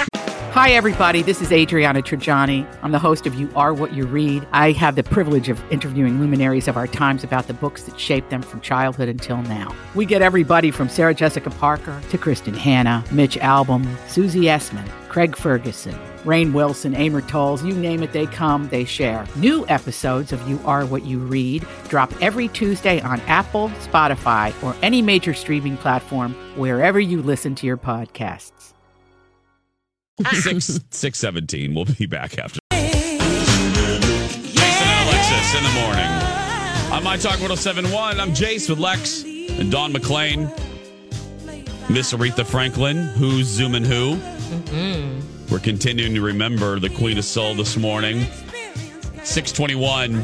Hi, 0.52 0.72
everybody. 0.72 1.22
This 1.22 1.42
is 1.42 1.52
Adriana 1.52 2.02
Trajani. 2.02 2.66
I'm 2.82 2.92
the 2.92 2.98
host 3.00 3.17
of 3.26 3.36
You 3.36 3.50
Are 3.56 3.74
What 3.74 3.94
You 3.94 4.06
Read. 4.06 4.48
I 4.52 4.74
have 4.74 4.96
the 4.96 5.04
privilege 5.04 5.50
of 5.50 5.60
interviewing 5.72 6.20
luminaries 6.20 6.68
of 6.68 6.78
our 6.78 6.88
times 6.88 7.24
about 7.24 7.48
the 7.48 7.54
books 7.54 7.84
that 7.84 8.00
shaped 8.00 8.30
them 8.30 8.42
from 8.42 8.62
childhood 8.62 9.10
until 9.10 9.42
now. 9.44 9.74
We 9.96 10.06
get 10.06 10.22
everybody 10.22 10.72
from 10.72 10.90
Sarah 10.90 11.14
Jessica 11.14 11.50
Parker 11.50 12.00
to 12.10 12.18
Kristin 12.18 12.56
Hannah, 12.56 13.04
Mitch 13.12 13.38
Albom, 13.38 13.88
Susie 14.08 14.42
Essman, 14.42 14.88
Craig 15.10 15.36
Ferguson, 15.36 15.98
Rainn 16.24 16.54
Wilson, 16.54 16.94
Amor 16.94 17.22
Towles, 17.22 17.64
you 17.64 17.74
name 17.74 18.04
it, 18.04 18.12
they 18.12 18.26
come, 18.28 18.68
they 18.70 18.84
share. 18.84 19.26
New 19.38 19.66
episodes 19.70 20.34
of 20.34 20.48
You 20.48 20.60
Are 20.66 20.86
What 20.86 21.06
You 21.06 21.20
Read 21.20 21.66
drop 21.88 22.12
every 22.22 22.50
Tuesday 22.50 23.00
on 23.02 23.22
Apple, 23.22 23.70
Spotify, 23.80 24.54
or 24.62 24.76
any 24.82 25.02
major 25.02 25.34
streaming 25.34 25.78
platform 25.78 26.34
wherever 26.58 27.00
you 27.00 27.22
listen 27.22 27.56
to 27.56 27.66
your 27.66 27.78
podcasts. 27.78 28.74
six 30.34 30.80
six 30.90 31.20
seventeen. 31.20 31.74
We'll 31.74 31.86
be 31.86 32.06
back 32.06 32.38
after. 32.38 32.60
In 35.56 35.64
the 35.64 35.70
morning. 35.70 36.06
On 36.92 37.02
my 37.06 37.16
talk 37.16 37.40
1071. 37.40 38.20
I'm 38.20 38.32
Jace 38.32 38.70
with 38.70 38.80
Lex 38.80 39.24
and 39.24 39.72
Don 39.72 39.94
McClain. 39.94 40.52
Miss 41.90 42.12
Aretha 42.12 42.46
Franklin, 42.46 42.98
who's 42.98 43.46
zooming 43.48 43.86
who? 43.86 44.20
We're 45.50 45.60
continuing 45.60 46.14
to 46.16 46.22
remember 46.22 46.80
the 46.80 46.90
Queen 46.90 47.18
of 47.18 47.24
Soul 47.24 47.56
this 47.56 47.78
morning. 47.78 48.26
621. 49.24 50.22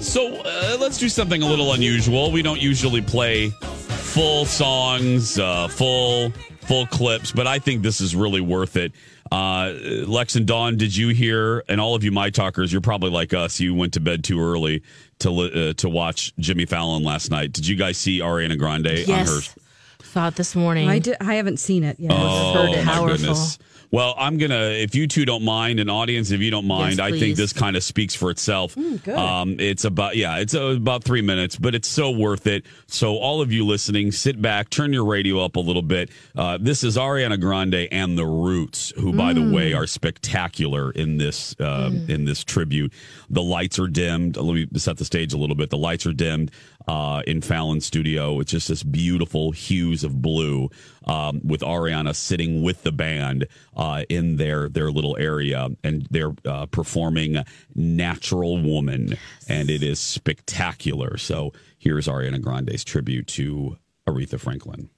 So 0.00 0.36
uh, 0.36 0.76
let's 0.78 0.98
do 0.98 1.08
something 1.08 1.42
a 1.42 1.46
little 1.46 1.72
unusual. 1.72 2.30
We 2.30 2.42
don't 2.42 2.62
usually 2.62 3.02
play 3.02 3.50
full 3.50 4.44
songs, 4.44 5.36
uh, 5.36 5.66
full 5.66 6.30
full 6.60 6.86
clips, 6.86 7.32
but 7.32 7.46
I 7.48 7.58
think 7.58 7.82
this 7.82 8.00
is 8.00 8.14
really 8.14 8.40
worth 8.40 8.76
it. 8.76 8.92
Uh, 9.32 9.72
Lex 10.06 10.36
and 10.36 10.46
Dawn, 10.46 10.76
did 10.76 10.94
you 10.94 11.08
hear? 11.08 11.64
And 11.68 11.80
all 11.80 11.94
of 11.94 12.04
you, 12.04 12.12
my 12.12 12.30
talkers, 12.30 12.72
you're 12.72 12.80
probably 12.80 13.10
like 13.10 13.34
us. 13.34 13.58
You 13.60 13.74
went 13.74 13.92
to 13.94 14.00
bed 14.00 14.22
too 14.24 14.40
early 14.40 14.82
to 15.20 15.30
li- 15.30 15.70
uh, 15.70 15.72
to 15.74 15.88
watch 15.88 16.32
Jimmy 16.38 16.66
Fallon 16.66 17.02
last 17.02 17.30
night. 17.30 17.52
Did 17.52 17.66
you 17.66 17.76
guys 17.76 17.96
see 17.98 18.20
Ariana 18.20 18.58
Grande 18.58 18.86
on 18.86 18.92
her? 18.94 18.98
Yes. 19.06 19.54
Saw 20.02 20.28
it 20.28 20.36
this 20.36 20.54
morning. 20.54 20.88
I, 20.88 20.98
did, 21.00 21.16
I 21.20 21.34
haven't 21.34 21.58
seen 21.58 21.82
it 21.84 21.98
yet. 21.98 22.12
Oh 22.14 22.52
heard 22.54 22.70
it. 22.70 22.84
my 22.84 22.92
Powerful. 22.92 23.16
goodness. 23.16 23.58
Well, 23.96 24.14
I'm 24.18 24.36
gonna. 24.36 24.72
If 24.72 24.94
you 24.94 25.06
two 25.06 25.24
don't 25.24 25.42
mind, 25.42 25.80
an 25.80 25.88
audience, 25.88 26.30
if 26.30 26.42
you 26.42 26.50
don't 26.50 26.66
mind, 26.66 26.98
Yes, 26.98 27.00
I 27.00 27.18
think 27.18 27.34
this 27.34 27.54
kind 27.54 27.76
of 27.76 27.82
speaks 27.82 28.14
for 28.14 28.30
itself. 28.30 28.74
good. 28.74 29.08
Um, 29.08 29.58
it's 29.58 29.86
about 29.86 30.16
yeah, 30.16 30.36
it's 30.36 30.54
uh, 30.54 30.66
about 30.66 31.02
three 31.02 31.22
minutes, 31.22 31.56
but 31.56 31.74
it's 31.74 31.88
so 31.88 32.10
worth 32.10 32.46
it. 32.46 32.66
So 32.88 33.16
all 33.16 33.40
of 33.40 33.52
you 33.52 33.64
listening, 33.64 34.12
sit 34.12 34.42
back, 34.42 34.68
turn 34.68 34.92
your 34.92 35.06
radio 35.06 35.42
up 35.42 35.56
a 35.56 35.60
little 35.60 35.80
bit. 35.80 36.10
Uh, 36.36 36.58
this 36.60 36.84
is 36.84 36.98
Ariana 36.98 37.40
Grande 37.40 37.88
and 37.90 38.18
the 38.18 38.26
Roots, 38.26 38.92
who, 38.96 39.14
by 39.14 39.32
the 39.32 39.50
way, 39.50 39.72
are 39.72 39.86
spectacular 39.86 40.90
in 40.90 41.16
this 41.16 41.58
uh, 41.58 41.90
in 42.06 42.26
this 42.26 42.44
tribute. 42.44 42.92
The 43.30 43.42
lights 43.42 43.78
are 43.78 43.88
dimmed. 43.88 44.36
Let 44.36 44.54
me 44.54 44.68
set 44.76 44.98
the 44.98 45.06
stage 45.06 45.32
a 45.32 45.38
little 45.38 45.56
bit. 45.56 45.70
The 45.70 45.78
lights 45.78 46.04
are 46.04 46.12
dimmed 46.12 46.50
uh, 46.86 47.22
in 47.26 47.40
Fallon's 47.40 47.86
studio. 47.86 48.40
It's 48.40 48.52
just 48.52 48.68
this 48.68 48.82
beautiful 48.82 49.52
hues 49.52 50.04
of 50.04 50.22
blue 50.22 50.70
um, 51.04 51.40
with 51.44 51.60
Ariana 51.60 52.14
sitting 52.14 52.62
with 52.62 52.82
the 52.82 52.92
band 52.92 53.46
uh, 53.76 54.04
in 54.08 54.36
their 54.36 54.68
their 54.68 54.90
little 54.90 55.16
area, 55.18 55.68
and 55.82 56.06
they're 56.10 56.34
uh, 56.44 56.66
performing 56.66 57.44
"Natural 57.74 58.60
Woman," 58.62 59.16
and 59.48 59.70
it 59.70 59.82
is 59.82 59.98
spectacular. 59.98 61.16
So 61.16 61.52
here's 61.78 62.06
Ariana 62.06 62.40
Grande's 62.40 62.84
tribute 62.84 63.26
to 63.28 63.78
Aretha 64.06 64.38
Franklin. 64.38 64.90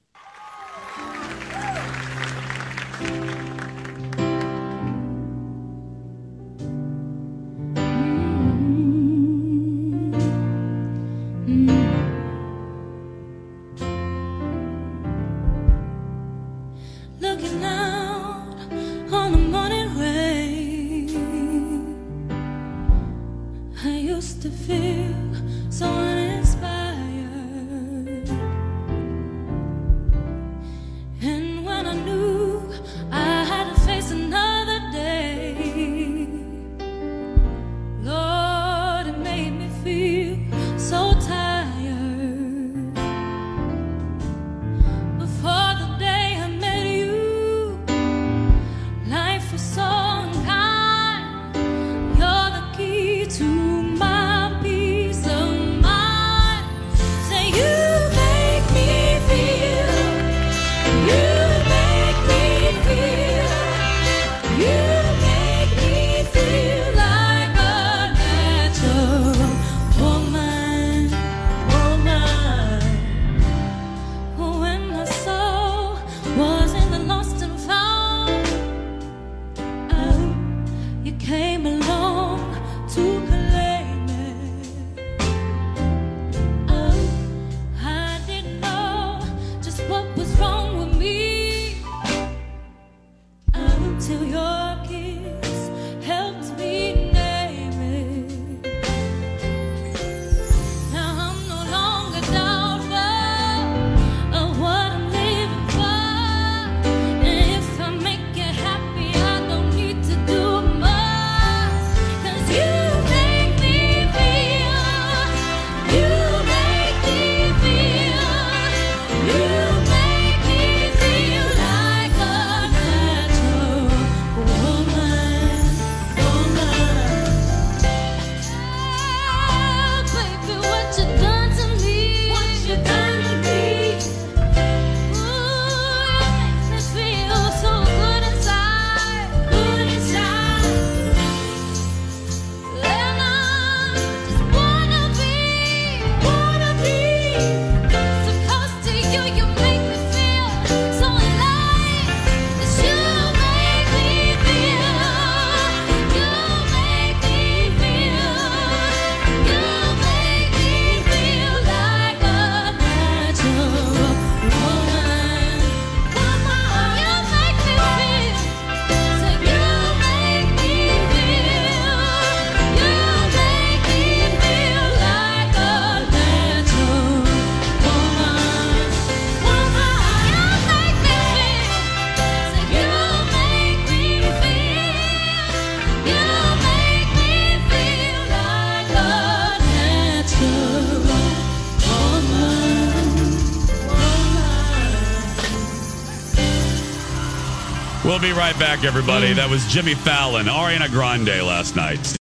Right 198.48 198.58
back, 198.58 198.84
everybody. 198.84 199.34
That 199.34 199.50
was 199.50 199.66
Jimmy 199.66 199.94
Fallon, 199.94 200.46
Ariana 200.46 200.90
Grande 200.90 201.44
last 201.46 201.76
night. 201.76 202.16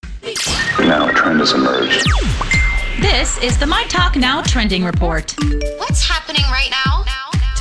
Now 0.81 1.09
a 1.09 1.13
trend 1.13 1.39
has 1.39 1.53
emerged. 1.53 2.05
This 3.01 3.41
is 3.43 3.57
the 3.59 3.67
My 3.67 3.85
Talk 3.85 4.17
Now 4.17 4.43
trending 4.43 4.85
report. 4.85 5.37
What's 5.79 6.03
happening 6.03 6.43
right 6.51 6.71
now? 6.71 6.86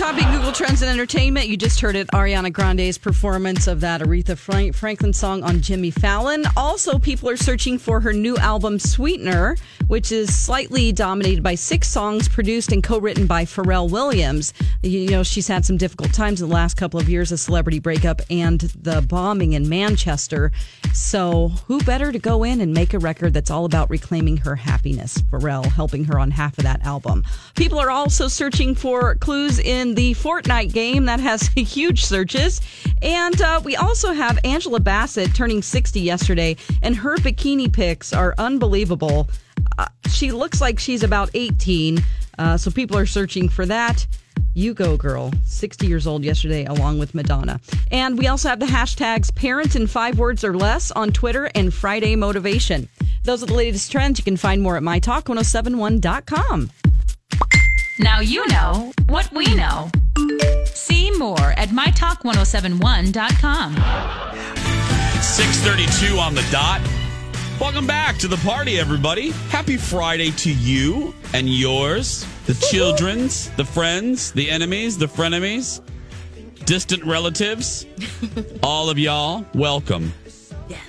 Topping 0.05 0.29
Google 0.29 0.51
Trends 0.51 0.83
and 0.83 0.91
Entertainment, 0.91 1.47
you 1.47 1.57
just 1.57 1.81
heard 1.81 1.95
it 1.95 2.05
Ariana 2.09 2.53
Grande's 2.53 2.95
performance 2.95 3.65
of 3.65 3.79
that 3.81 4.01
Aretha 4.01 4.37
Franklin 4.75 5.13
song 5.13 5.41
on 5.41 5.61
Jimmy 5.61 5.89
Fallon. 5.89 6.45
Also, 6.55 6.99
people 6.99 7.27
are 7.27 7.35
searching 7.35 7.79
for 7.79 7.99
her 7.99 8.13
new 8.13 8.37
album 8.37 8.77
Sweetener, 8.77 9.57
which 9.87 10.11
is 10.11 10.31
slightly 10.37 10.91
dominated 10.91 11.41
by 11.41 11.55
six 11.55 11.87
songs 11.87 12.29
produced 12.29 12.71
and 12.71 12.83
co 12.83 12.99
written 12.99 13.25
by 13.25 13.45
Pharrell 13.45 13.89
Williams. 13.89 14.53
You 14.83 15.09
know, 15.09 15.23
she's 15.23 15.47
had 15.47 15.65
some 15.65 15.75
difficult 15.75 16.13
times 16.13 16.39
in 16.39 16.49
the 16.49 16.53
last 16.53 16.77
couple 16.77 16.99
of 16.99 17.09
years 17.09 17.31
a 17.31 17.37
celebrity 17.37 17.79
breakup 17.79 18.21
and 18.29 18.59
the 18.59 19.01
bombing 19.01 19.53
in 19.53 19.67
Manchester. 19.67 20.51
So, 20.93 21.47
who 21.65 21.79
better 21.79 22.11
to 22.11 22.19
go 22.19 22.43
in 22.43 22.61
and 22.61 22.75
make 22.75 22.93
a 22.93 22.99
record 22.99 23.33
that's 23.33 23.49
all 23.49 23.65
about 23.65 23.89
reclaiming 23.89 24.37
her 24.37 24.55
happiness? 24.55 25.17
Pharrell 25.31 25.65
helping 25.65 26.05
her 26.05 26.19
on 26.19 26.29
half 26.29 26.59
of 26.59 26.63
that 26.63 26.85
album. 26.85 27.23
People 27.55 27.79
are 27.79 27.89
also 27.89 28.27
searching 28.27 28.75
for 28.75 29.15
clues 29.15 29.57
in 29.57 29.94
the 29.95 30.13
Fortnite 30.13 30.73
game 30.73 31.05
that 31.05 31.19
has 31.19 31.47
huge 31.55 32.05
searches. 32.05 32.61
And 33.01 33.41
uh, 33.41 33.61
we 33.63 33.75
also 33.75 34.13
have 34.13 34.37
Angela 34.43 34.79
Bassett 34.79 35.33
turning 35.33 35.61
60 35.61 35.99
yesterday, 35.99 36.57
and 36.81 36.95
her 36.95 37.17
bikini 37.17 37.71
pics 37.71 38.13
are 38.13 38.35
unbelievable. 38.37 39.27
Uh, 39.77 39.87
she 40.09 40.31
looks 40.31 40.61
like 40.61 40.79
she's 40.79 41.03
about 41.03 41.29
18, 41.33 42.03
uh, 42.37 42.57
so 42.57 42.69
people 42.71 42.97
are 42.97 43.05
searching 43.05 43.49
for 43.49 43.65
that. 43.65 44.05
You 44.53 44.73
go, 44.73 44.95
girl. 44.97 45.31
60 45.45 45.85
years 45.85 46.07
old 46.07 46.23
yesterday, 46.23 46.65
along 46.65 46.99
with 46.99 47.13
Madonna. 47.13 47.59
And 47.91 48.17
we 48.17 48.27
also 48.27 48.49
have 48.49 48.59
the 48.59 48.65
hashtags 48.65 49.33
parents 49.33 49.75
in 49.75 49.87
five 49.87 50.17
words 50.17 50.43
or 50.43 50.55
less 50.55 50.91
on 50.91 51.11
Twitter 51.11 51.51
and 51.55 51.73
Friday 51.73 52.15
Motivation. 52.15 52.87
Those 53.23 53.43
are 53.43 53.47
the 53.47 53.53
latest 53.53 53.91
trends. 53.91 54.19
You 54.19 54.23
can 54.23 54.37
find 54.37 54.61
more 54.61 54.77
at 54.77 54.83
mytalk1071.com. 54.83 56.71
Now 57.97 58.19
you 58.19 58.45
know 58.47 58.91
what 59.07 59.31
we 59.31 59.55
know. 59.55 59.89
See 60.65 61.11
more 61.11 61.51
at 61.51 61.69
mytalk1071.com. 61.69 63.75
632 65.21 66.17
on 66.17 66.35
the 66.35 66.45
dot. 66.51 66.81
Welcome 67.57 67.87
back 67.87 68.17
to 68.17 68.27
the 68.27 68.35
party, 68.37 68.77
everybody. 68.77 69.29
Happy 69.49 69.77
Friday 69.77 70.31
to 70.31 70.51
you 70.51 71.15
and 71.33 71.49
yours, 71.49 72.25
the 72.47 72.53
children's, 72.69 73.49
the 73.51 73.63
friends, 73.63 74.33
the 74.33 74.49
enemies, 74.49 74.97
the 74.97 75.05
frenemies, 75.05 75.79
distant 76.65 77.01
relatives, 77.05 77.85
all 78.63 78.89
of 78.89 78.99
y'all. 78.99 79.45
Welcome. 79.53 80.11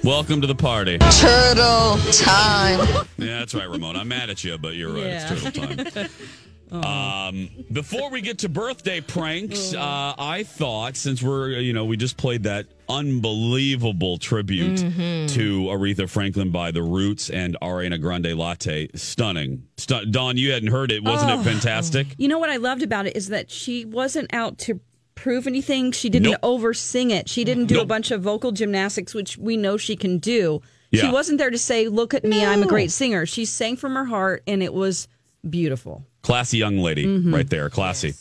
Welcome 0.03 0.41
to 0.41 0.49
the 0.49 0.57
party. 0.57 0.99
Turtle 0.99 1.99
time. 2.13 2.81
Yeah, 3.17 3.39
that's 3.39 3.55
right, 3.55 3.69
Ramon. 3.69 3.95
I'm 3.95 4.09
mad 4.09 4.29
at 4.29 4.43
you, 4.43 4.59
but 4.59 4.75
you're 4.75 4.93
right. 4.93 5.05
It's 5.05 5.45
turtle 5.45 5.53
time. 5.53 6.09
Um, 6.73 7.49
before 7.73 8.11
we 8.11 8.21
get 8.21 8.39
to 8.39 8.49
birthday 8.49 9.01
pranks, 9.01 9.73
uh, 9.75 10.15
I 10.19 10.43
thought 10.47 10.97
since 10.97 11.23
we're 11.23 11.51
you 11.51 11.73
know 11.73 11.85
we 11.85 11.97
just 11.97 12.17
played 12.17 12.43
that 12.45 12.67
unbelievable 12.89 14.19
tribute 14.19 14.79
Mhm. 14.81 15.31
to 15.35 15.63
Aretha 15.65 16.09
Franklin 16.09 16.51
by 16.51 16.71
The 16.71 16.83
Roots 16.83 17.31
and 17.31 17.57
Ariana 17.63 18.01
Grande 18.01 18.35
Latte, 18.37 18.89
stunning. 18.95 19.65
Stun- 19.77 20.11
Don, 20.11 20.37
you 20.37 20.53
hadn't 20.53 20.71
heard 20.71 20.91
it, 20.93 21.03
wasn't 21.05 21.31
Oh. 21.33 21.41
it 21.41 21.45
fantastic? 21.45 22.07
You 22.19 22.29
know 22.29 22.39
what 22.39 22.51
I 22.51 22.57
loved 22.57 22.83
about 22.83 23.07
it 23.07 23.17
is 23.17 23.29
that 23.29 23.51
she 23.51 23.85
wasn't 23.85 24.33
out 24.33 24.59
to 24.59 24.81
prove 25.15 25.47
anything. 25.47 25.93
She 25.93 26.09
didn't 26.09 26.31
Nope. 26.33 26.41
over 26.43 26.75
sing 26.75 27.11
it. 27.11 27.29
She 27.29 27.43
didn't 27.45 27.67
do 27.67 27.81
a 27.81 27.87
bunch 27.87 28.11
of 28.11 28.23
vocal 28.23 28.53
gymnastics, 28.53 29.15
which 29.15 29.37
we 29.39 29.57
know 29.57 29.77
she 29.77 29.97
can 29.97 30.19
do. 30.19 30.61
She 30.95 31.09
wasn't 31.09 31.37
there 31.39 31.51
to 31.51 31.59
say, 31.59 31.89
"Look 31.89 32.15
at 32.15 32.25
me, 32.25 32.43
I'm 32.45 32.63
a 32.63 32.67
great 32.67 32.91
singer." 32.91 33.27
She 33.27 33.45
sang 33.45 33.77
from 33.77 33.95
her 33.95 34.07
heart, 34.07 34.43
and 34.47 34.63
it 34.63 34.73
was 34.73 35.09
beautiful. 35.51 36.07
Classy 36.23 36.59
young 36.59 36.79
lady, 36.79 37.05
Mhm. 37.07 37.33
right 37.33 37.49
there. 37.49 37.69
Classy. 37.71 38.15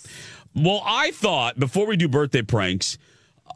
Well, 0.55 0.81
I 0.85 1.11
thought 1.11 1.59
before 1.59 1.85
we 1.87 1.97
do 1.97 2.07
birthday 2.07 2.41
pranks, 2.41 2.97
uh, 3.47 3.51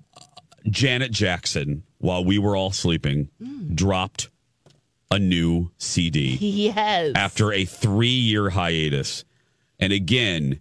Janet 0.69 1.11
Jackson, 1.11 1.83
while 1.99 2.23
we 2.25 2.37
were 2.37 2.55
all 2.55 2.71
sleeping, 2.71 3.29
dropped 3.73 4.29
a 5.11 5.17
new 5.19 5.71
CD. 5.77 6.37
Yes. 6.39 7.13
after 7.15 7.51
a 7.53 7.65
three 7.65 8.07
year 8.09 8.49
hiatus. 8.51 9.23
And 9.79 9.91
again, 9.93 10.59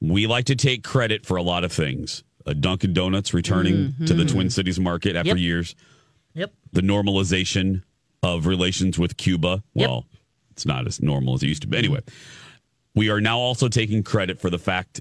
we 0.00 0.26
like 0.26 0.44
to 0.46 0.54
take 0.56 0.84
credit 0.84 1.26
for 1.26 1.36
a 1.36 1.42
lot 1.42 1.64
of 1.64 1.72
things. 1.72 2.22
A 2.46 2.54
Dunkin' 2.54 2.92
Donuts 2.92 3.34
returning 3.34 3.94
to 4.06 4.14
the 4.14 4.24
Mhm. 4.24 4.28
Twin 4.30 4.50
Cities 4.50 4.78
market 4.78 5.16
after 5.16 5.30
Yep. 5.30 5.38
years. 5.38 5.74
Yep. 6.34 6.54
The 6.72 6.80
normalization 6.82 7.82
of 8.22 8.46
relations 8.46 8.98
with 8.98 9.16
Cuba. 9.16 9.62
Yep. 9.74 9.88
Well, 9.88 10.06
it's 10.52 10.64
not 10.66 10.86
as 10.86 11.02
normal 11.02 11.34
as 11.34 11.42
it 11.42 11.48
used 11.48 11.62
to 11.62 11.68
be. 11.68 11.78
Anyway, 11.78 12.00
we 12.98 13.10
are 13.10 13.20
now 13.20 13.38
also 13.38 13.68
taking 13.68 14.02
credit 14.02 14.40
for 14.40 14.50
the 14.50 14.58
fact 14.58 15.00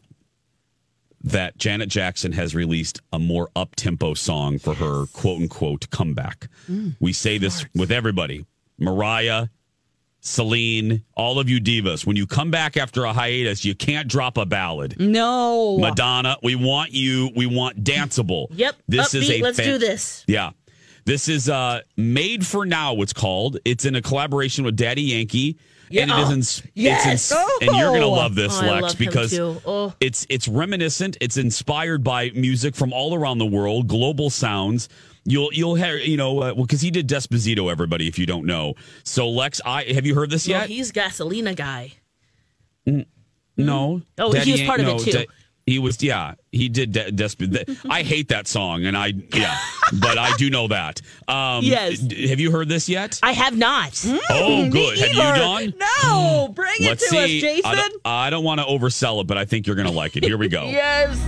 that 1.24 1.58
Janet 1.58 1.90
Jackson 1.90 2.32
has 2.34 2.54
released 2.54 3.02
a 3.12 3.18
more 3.18 3.50
up 3.56 3.76
tempo 3.76 4.14
song 4.14 4.60
for 4.60 4.76
her 4.76 5.08
quote 5.08 5.42
unquote 5.42 5.90
comeback. 5.90 6.48
Mm. 6.70 6.96
We 7.00 7.12
say 7.12 7.40
this 7.40 7.66
with 7.74 7.92
everybody 7.92 8.46
Mariah, 8.78 9.48
Celine, 10.20 11.04
all 11.16 11.40
of 11.40 11.50
you 11.50 11.60
divas. 11.60 12.06
When 12.06 12.16
you 12.16 12.28
come 12.28 12.52
back 12.52 12.78
after 12.78 13.04
a 13.04 13.14
hiatus, 13.14 13.66
you 13.66 13.74
can't 13.74 14.08
drop 14.08 14.38
a 14.38 14.46
ballad. 14.46 15.00
No. 15.00 15.80
Madonna, 15.80 16.38
we 16.44 16.56
want 16.56 16.92
you, 16.92 17.32
we 17.36 17.48
want 17.48 17.84
danceable. 17.84 18.46
Yep. 18.52 18.76
This 18.88 19.16
is 19.16 19.28
Upbeat, 19.28 19.40
a 19.40 19.42
let's 19.42 19.58
do 19.58 19.80
this. 19.80 20.24
Yeah. 20.28 20.52
This 21.06 21.28
is 21.28 21.50
uh 21.50 21.82
Made 21.96 22.46
for 22.46 22.64
Now, 22.64 22.94
it's 23.02 23.14
called. 23.14 23.58
It's 23.66 23.86
in 23.86 23.96
a 23.96 24.04
collaboration 24.04 24.66
with 24.66 24.76
Daddy 24.76 25.02
Yankee. 25.02 25.58
And 25.92 26.12
it 26.12 26.18
is 26.20 26.30
in, 26.32 26.40
it's 26.40 26.64
Yes. 26.76 27.32
in, 27.32 27.68
and 27.70 27.78
you're 27.78 27.92
gonna 27.94 28.06
Oh. 28.06 28.12
love 28.12 28.36
this, 28.36 28.54
Oh, 28.62 28.66
Lex, 28.66 28.82
love 28.84 28.98
because. 28.98 29.38
Oh. 29.40 29.94
it's 30.00 30.26
it's 30.30 30.48
reminiscent. 30.48 31.18
It's 31.22 31.38
inspired 31.38 32.04
by 32.04 32.32
music 32.32 32.76
from 32.76 32.92
all 32.94 33.14
around 33.16 33.38
the 33.38 33.46
world, 33.46 33.88
global 33.88 34.30
sounds. 34.30 34.90
You'll 35.26 35.52
you'll 35.54 35.76
have 35.76 36.00
you 36.00 36.16
know 36.18 36.38
uh, 36.42 36.54
well 36.54 36.66
because 36.66 36.82
he 36.82 36.90
did 36.92 37.08
Despacito. 37.08 37.70
Everybody, 37.72 38.08
if 38.08 38.18
you 38.20 38.26
don't 38.26 38.46
know, 38.46 38.76
so 39.04 39.30
Lex, 39.30 39.60
I 39.66 39.84
have 39.94 40.06
you 40.06 40.16
heard 40.16 40.30
this 40.30 40.48
Well, 40.48 40.62
yet? 40.62 40.70
he's 40.70 40.92
Gasolina 40.92 41.56
guy. 41.56 41.94
no. 42.86 44.02
Oh, 44.18 44.32
he 44.34 44.52
was 44.52 44.62
part 44.62 44.80
of 44.80 44.88
it, 44.88 45.00
too. 45.00 45.12
Da- 45.12 45.26
he 45.68 45.78
was 45.78 46.02
yeah. 46.02 46.34
He 46.52 46.70
did 46.70 46.94
De- 46.94 47.12
Despo- 47.12 47.78
I 47.90 48.02
hate 48.02 48.30
that 48.30 48.48
song, 48.48 48.86
and 48.86 48.98
I 48.98 49.14
yeah, 49.34 49.56
but 50.02 50.18
I 50.18 50.36
do 50.38 50.50
know 50.50 50.68
that. 50.70 51.02
Um, 51.28 51.64
Yes. 51.64 52.00
d- 52.00 52.28
Have 52.30 52.40
you 52.40 52.50
heard 52.52 52.68
this 52.70 52.90
yet? 52.90 53.20
I 53.22 53.34
have 53.34 53.56
not. 53.56 54.04
Oh, 54.30 54.68
good. 54.72 54.98
Have 54.98 55.10
you, 55.10 55.16
Dawn? 55.18 55.74
No, 56.04 56.48
bring 56.56 56.74
it 56.80 56.88
Let's 56.88 57.04
to 57.04 57.10
see. 57.10 57.38
us, 57.38 57.42
Jason. 57.44 57.66
I 57.66 57.76
don't, 57.76 57.94
I 58.06 58.30
don't 58.32 58.44
want 58.46 58.60
to 58.62 58.66
oversell 58.66 59.22
it, 59.22 59.28
but 59.28 59.38
I 59.38 59.46
think 59.46 59.68
you're 59.68 59.76
going 59.76 59.88
to 59.88 59.94
like 59.94 60.16
it. 60.18 60.24
Here 60.24 60.38
we 60.38 60.48
go. 60.48 60.66
Yes. 60.78 61.20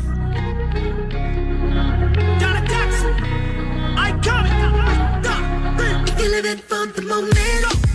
If 4.92 6.20
you 6.20 6.30
live 6.32 6.46
it 6.46 6.60
for 6.62 6.86
the 6.88 7.02
moment, 7.04 7.89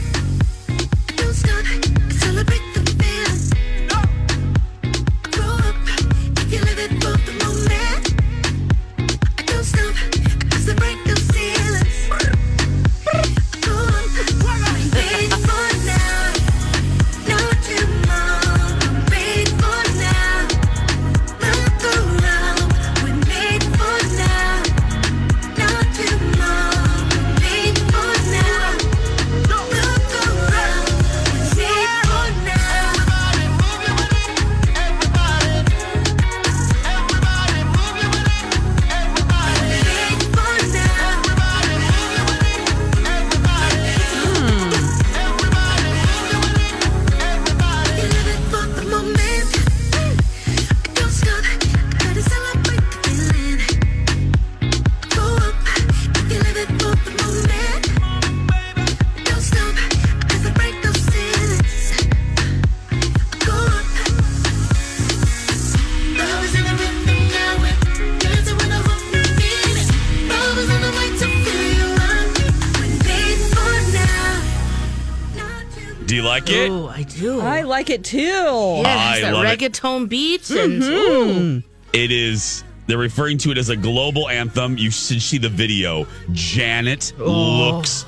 like 77.75 77.91
it 77.91 78.05
too. 78.05 78.19
Yeah, 78.21 78.85
I 78.87 79.21
that 79.21 79.35
love 79.35 79.45
it. 79.47 79.59
reggaeton 79.59 80.09
beats 80.09 80.51
and 80.51 80.81
Mm-hmm. 80.83 80.93
ooh. 80.93 81.63
It 81.93 82.11
is. 82.11 82.63
They're 82.87 82.99
referring 82.99 83.39
to 83.39 83.51
it 83.51 83.59
as 83.59 83.69
a 83.71 83.77
global 83.77 84.29
anthem. 84.29 84.77
You 84.79 84.91
should 84.91 85.23
see 85.23 85.39
the 85.39 85.49
video. 85.49 86.07
Janet 86.33 87.13
Oh. 87.19 87.31
looks 87.33 88.05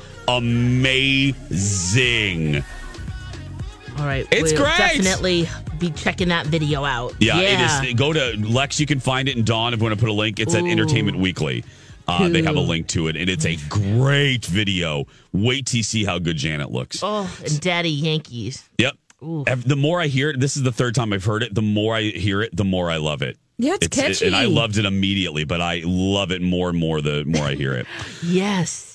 amazing. 1.46 2.62
All 3.98 4.04
right, 4.04 4.26
It's 4.30 4.52
we'll 4.52 4.62
great. 4.62 4.76
Definitely 4.76 5.48
be 5.78 5.90
checking 5.90 6.28
that 6.28 6.46
video 6.46 6.84
out. 6.84 7.14
Yeah, 7.18 7.40
yeah. 7.40 7.80
it 7.82 7.88
is. 7.88 7.94
Go 7.94 8.12
to 8.12 8.36
Lex. 8.46 8.78
You 8.78 8.84
can 8.86 9.00
find 9.00 9.28
it, 9.28 9.36
and 9.36 9.46
Dawn, 9.46 9.72
if 9.72 9.80
you 9.80 9.84
want 9.84 9.94
to 9.94 10.00
put 10.00 10.10
a 10.10 10.12
link, 10.12 10.38
it's 10.38 10.54
at 10.54 10.64
Entertainment 10.64 11.18
Weekly. 11.18 11.64
Uh, 12.08 12.28
they 12.28 12.42
have 12.42 12.54
a 12.56 12.60
link 12.60 12.86
to 12.88 13.08
it, 13.08 13.16
and 13.16 13.28
it's 13.30 13.46
a 13.46 13.56
great 13.68 14.44
video. 14.44 15.06
Wait 15.32 15.66
till 15.66 15.78
you 15.78 15.82
see 15.82 16.04
how 16.04 16.18
good 16.18 16.36
Janet 16.36 16.70
looks. 16.70 17.00
Oh, 17.02 17.28
and 17.44 17.58
Daddy 17.60 17.88
Yankees. 17.90 18.68
Yep. 18.78 18.96
Ev- 19.46 19.66
The 19.66 19.76
more 19.76 20.00
I 20.00 20.06
hear 20.08 20.30
it, 20.30 20.40
this 20.40 20.56
is 20.56 20.62
the 20.62 20.72
third 20.72 20.94
time 20.94 21.12
I've 21.12 21.24
heard 21.24 21.42
it. 21.42 21.54
The 21.54 21.62
more 21.62 21.94
I 21.94 22.02
hear 22.02 22.42
it, 22.42 22.54
the 22.56 22.64
more 22.64 22.90
I 22.90 22.96
love 22.98 23.22
it. 23.22 23.38
Yeah, 23.58 23.76
it's 23.80 23.88
catchy. 23.96 24.26
and 24.26 24.36
I 24.36 24.44
loved 24.44 24.76
it 24.76 24.84
immediately, 24.84 25.44
but 25.44 25.62
I 25.62 25.80
love 25.84 26.30
it 26.30 26.42
more 26.42 26.68
and 26.68 26.78
more 26.78 27.00
the 27.00 27.24
more 27.24 27.44
I 27.44 27.54
hear 27.54 27.72
it. 27.74 27.86
Yes. 28.22 28.85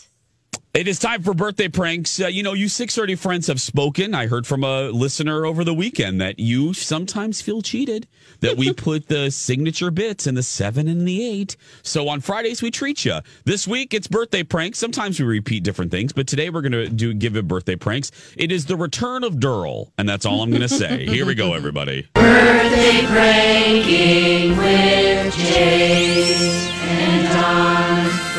It 0.73 0.87
is 0.87 0.99
time 0.99 1.21
for 1.21 1.33
birthday 1.33 1.67
pranks. 1.67 2.21
Uh, 2.21 2.27
you 2.27 2.43
know, 2.43 2.53
you 2.53 2.69
630 2.69 3.15
friends 3.15 3.47
have 3.47 3.59
spoken. 3.59 4.15
I 4.15 4.27
heard 4.27 4.47
from 4.47 4.63
a 4.63 4.83
listener 4.83 5.45
over 5.45 5.65
the 5.65 5.73
weekend 5.73 6.21
that 6.21 6.39
you 6.39 6.73
sometimes 6.73 7.41
feel 7.41 7.61
cheated, 7.61 8.07
that 8.39 8.55
we 8.55 8.71
put 8.87 9.09
the 9.09 9.31
signature 9.31 9.91
bits 9.91 10.27
in 10.27 10.35
the 10.35 10.43
seven 10.43 10.87
and 10.87 11.05
the 11.05 11.29
eight. 11.29 11.57
So 11.83 12.07
on 12.07 12.21
Fridays, 12.21 12.61
we 12.61 12.71
treat 12.71 13.03
you. 13.03 13.19
This 13.43 13.67
week, 13.67 13.93
it's 13.93 14.07
birthday 14.07 14.43
pranks. 14.43 14.79
Sometimes 14.79 15.19
we 15.19 15.25
repeat 15.25 15.65
different 15.65 15.91
things, 15.91 16.13
but 16.13 16.25
today 16.25 16.49
we're 16.49 16.61
going 16.61 16.71
to 16.71 16.87
do 16.87 17.13
give 17.13 17.35
it 17.35 17.49
birthday 17.49 17.75
pranks. 17.75 18.09
It 18.37 18.49
is 18.49 18.65
the 18.65 18.77
return 18.77 19.25
of 19.25 19.41
Durl, 19.41 19.91
and 19.97 20.07
that's 20.07 20.25
all 20.25 20.41
I'm 20.41 20.51
going 20.51 20.61
to 20.61 20.69
say. 20.69 21.05
Here 21.05 21.25
we 21.25 21.35
go, 21.35 21.53
everybody. 21.53 22.07
Birthday 22.15 23.05
pranking 23.07 24.55
with 24.55 25.35
Jay 25.35 26.71
and 26.81 27.33
Dawn. 27.33 27.90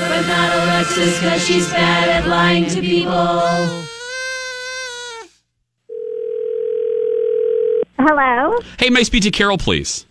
But 0.08 0.26
not 0.26 0.52
Alexis, 0.64 1.20
cause 1.20 1.44
she's 1.46 1.68
bad 1.70 2.08
at 2.08 2.28
lying 2.28 2.66
to 2.70 2.80
people. 2.80 3.86
Hello, 7.98 8.58
Hey, 8.78 8.90
may 8.90 9.00
I 9.00 9.02
speak 9.04 9.22
to 9.24 9.30
Carol, 9.30 9.58
please? 9.58 10.06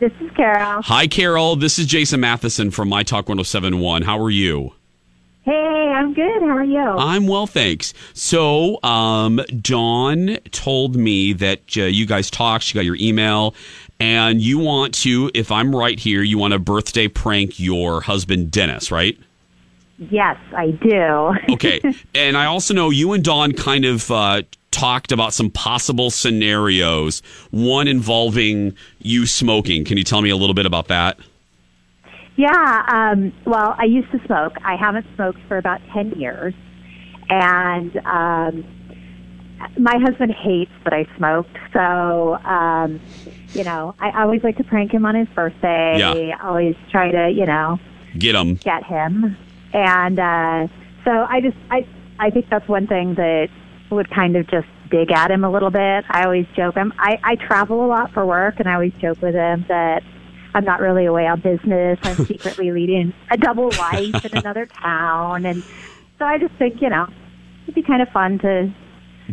this 0.00 0.10
is 0.20 0.30
Carol. 0.36 0.82
Hi, 0.82 1.06
Carol. 1.06 1.54
This 1.54 1.78
is 1.78 1.86
Jason 1.86 2.18
Matheson 2.18 2.72
from 2.72 2.88
My 2.88 3.04
Talk 3.04 3.28
1071. 3.28 4.02
How 4.02 4.18
are 4.20 4.30
you? 4.30 4.72
Hey, 5.44 5.52
I'm 5.94 6.12
good. 6.14 6.40
How 6.42 6.56
are 6.56 6.64
you? 6.64 6.80
I'm 6.80 7.28
well, 7.28 7.46
thanks. 7.46 7.94
So, 8.12 8.82
um, 8.82 9.40
Dawn 9.60 10.38
told 10.50 10.96
me 10.96 11.32
that 11.34 11.60
uh, 11.76 11.82
you 11.82 12.06
guys 12.06 12.30
talked. 12.30 12.64
She 12.64 12.74
got 12.74 12.84
your 12.84 12.96
email, 13.00 13.54
and 14.02 14.40
you 14.40 14.58
want 14.58 14.94
to, 14.94 15.30
if 15.32 15.52
I'm 15.52 15.74
right 15.76 15.96
here, 15.96 16.22
you 16.22 16.36
want 16.36 16.54
to 16.54 16.58
birthday 16.58 17.06
prank 17.06 17.60
your 17.60 18.00
husband, 18.00 18.50
Dennis, 18.50 18.90
right? 18.90 19.16
yes, 20.10 20.36
I 20.56 20.72
do. 20.72 21.34
Okay. 21.54 21.80
and 22.12 22.36
I 22.36 22.46
also 22.46 22.74
know 22.74 22.90
you 22.90 23.12
and 23.12 23.22
Dawn 23.22 23.52
kind 23.52 23.84
of 23.84 24.10
uh, 24.10 24.42
talked 24.72 25.12
about 25.12 25.32
some 25.32 25.50
possible 25.50 26.10
scenarios, 26.10 27.22
one 27.52 27.86
involving 27.86 28.74
you 28.98 29.24
smoking. 29.26 29.84
Can 29.84 29.98
you 29.98 30.04
tell 30.04 30.20
me 30.20 30.30
a 30.30 30.36
little 30.36 30.54
bit 30.54 30.66
about 30.66 30.88
that? 30.88 31.20
yeah. 32.36 32.82
Um, 32.88 33.32
well, 33.46 33.76
I 33.78 33.84
used 33.84 34.10
to 34.10 34.18
smoke. 34.26 34.54
I 34.64 34.74
haven't 34.74 35.06
smoked 35.14 35.38
for 35.46 35.58
about 35.58 35.80
ten 35.94 36.10
years, 36.12 36.54
and 37.28 37.96
um, 37.98 38.64
my 39.78 39.98
husband 39.98 40.32
hates 40.32 40.70
that 40.84 40.92
I 40.92 41.06
smoked. 41.16 41.56
So, 41.72 42.34
um, 42.44 43.00
you 43.52 43.64
know, 43.64 43.94
I 44.00 44.22
always 44.22 44.42
like 44.42 44.56
to 44.58 44.64
prank 44.64 44.92
him 44.92 45.04
on 45.06 45.14
his 45.14 45.28
birthday. 45.28 45.96
Yeah. 45.98 46.12
I 46.12 46.46
always 46.46 46.74
try 46.90 47.10
to, 47.10 47.30
you 47.30 47.46
know, 47.46 47.78
Get 48.18 48.34
him. 48.34 48.54
get 48.56 48.84
him. 48.84 49.36
And 49.72 50.18
uh, 50.18 50.68
so 51.04 51.10
I 51.10 51.40
just 51.40 51.56
I 51.70 51.86
I 52.18 52.30
think 52.30 52.48
that's 52.50 52.68
one 52.68 52.86
thing 52.86 53.14
that 53.14 53.48
would 53.90 54.10
kind 54.10 54.36
of 54.36 54.46
just 54.48 54.68
dig 54.90 55.10
at 55.10 55.30
him 55.30 55.44
a 55.44 55.50
little 55.50 55.70
bit. 55.70 56.04
I 56.10 56.24
always 56.24 56.46
joke 56.54 56.74
him. 56.74 56.92
I 56.98 57.18
I 57.24 57.36
travel 57.36 57.84
a 57.84 57.88
lot 57.88 58.12
for 58.12 58.26
work, 58.26 58.56
and 58.58 58.68
I 58.68 58.74
always 58.74 58.92
joke 59.00 59.22
with 59.22 59.34
him 59.34 59.64
that 59.68 60.02
I'm 60.54 60.64
not 60.64 60.80
really 60.80 61.06
away 61.06 61.26
on 61.26 61.40
business. 61.40 61.98
I'm 62.02 62.16
secretly 62.26 62.70
leading 62.70 63.14
a 63.30 63.38
double 63.38 63.70
life 63.78 64.24
in 64.26 64.36
another 64.36 64.66
town, 64.66 65.46
and 65.46 65.62
so 66.18 66.26
I 66.26 66.36
just 66.38 66.54
think 66.56 66.82
you 66.82 66.90
know 66.90 67.06
it'd 67.64 67.74
be 67.74 67.82
kind 67.82 68.02
of 68.02 68.08
fun 68.10 68.38
to 68.40 68.70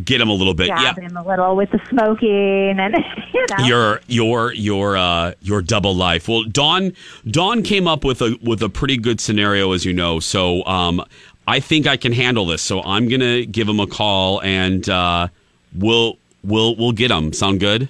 Get 0.03 0.21
him 0.21 0.29
a 0.29 0.33
little 0.33 0.53
bit. 0.53 0.67
jab 0.67 0.97
yeah. 0.97 1.03
him 1.03 1.17
a 1.17 1.25
little 1.25 1.55
with 1.55 1.71
the 1.71 1.79
smoking 1.89 2.79
and 2.79 2.95
you 3.33 3.45
know. 3.49 3.65
your 3.65 4.01
your 4.07 4.53
your 4.53 4.97
uh 4.97 5.33
your 5.41 5.61
double 5.61 5.95
life. 5.95 6.27
Well, 6.27 6.43
Dawn 6.43 6.93
Dawn 7.27 7.63
came 7.63 7.87
up 7.87 8.03
with 8.03 8.21
a 8.21 8.37
with 8.43 8.61
a 8.61 8.69
pretty 8.69 8.97
good 8.97 9.19
scenario, 9.19 9.71
as 9.71 9.85
you 9.85 9.93
know. 9.93 10.19
So 10.19 10.63
um, 10.65 11.03
I 11.47 11.59
think 11.59 11.87
I 11.87 11.97
can 11.97 12.11
handle 12.13 12.45
this. 12.45 12.61
So 12.61 12.81
I'm 12.83 13.07
gonna 13.07 13.45
give 13.45 13.67
him 13.67 13.79
a 13.79 13.87
call, 13.87 14.41
and 14.41 14.87
uh, 14.87 15.29
we'll 15.75 16.17
we'll 16.43 16.75
we'll 16.75 16.91
get 16.91 17.09
him. 17.11 17.33
Sound 17.33 17.59
good? 17.59 17.89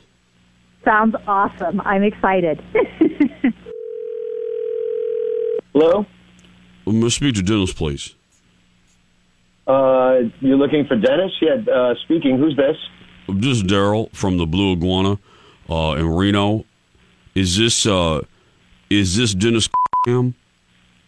Sounds 0.86 1.16
awesome. 1.28 1.82
I'm 1.82 2.04
excited. 2.04 2.64
Hello? 5.74 6.06
Let's 6.86 7.16
speak 7.16 7.36
to 7.36 7.44
Dennis, 7.44 7.74
please. 7.74 8.16
Uh, 9.70 10.30
you're 10.42 10.58
looking 10.58 10.88
for 10.88 10.96
Dennis? 10.96 11.32
Yeah, 11.40 11.58
uh, 11.72 11.94
speaking. 12.04 12.40
Who's 12.40 12.58
this? 12.58 12.76
This 13.28 13.58
is 13.58 13.64
Daryl 13.64 14.12
from 14.16 14.38
the 14.38 14.48
Blue 14.48 14.74
Iguana 14.74 15.20
uh, 15.70 15.96
in 16.00 16.10
Reno. 16.10 16.66
Is 17.36 17.56
this 17.56 17.86
uh, 17.86 18.22
is 18.90 19.16
this 19.16 19.36
Dennis? 19.36 19.70
Cam? 20.06 20.34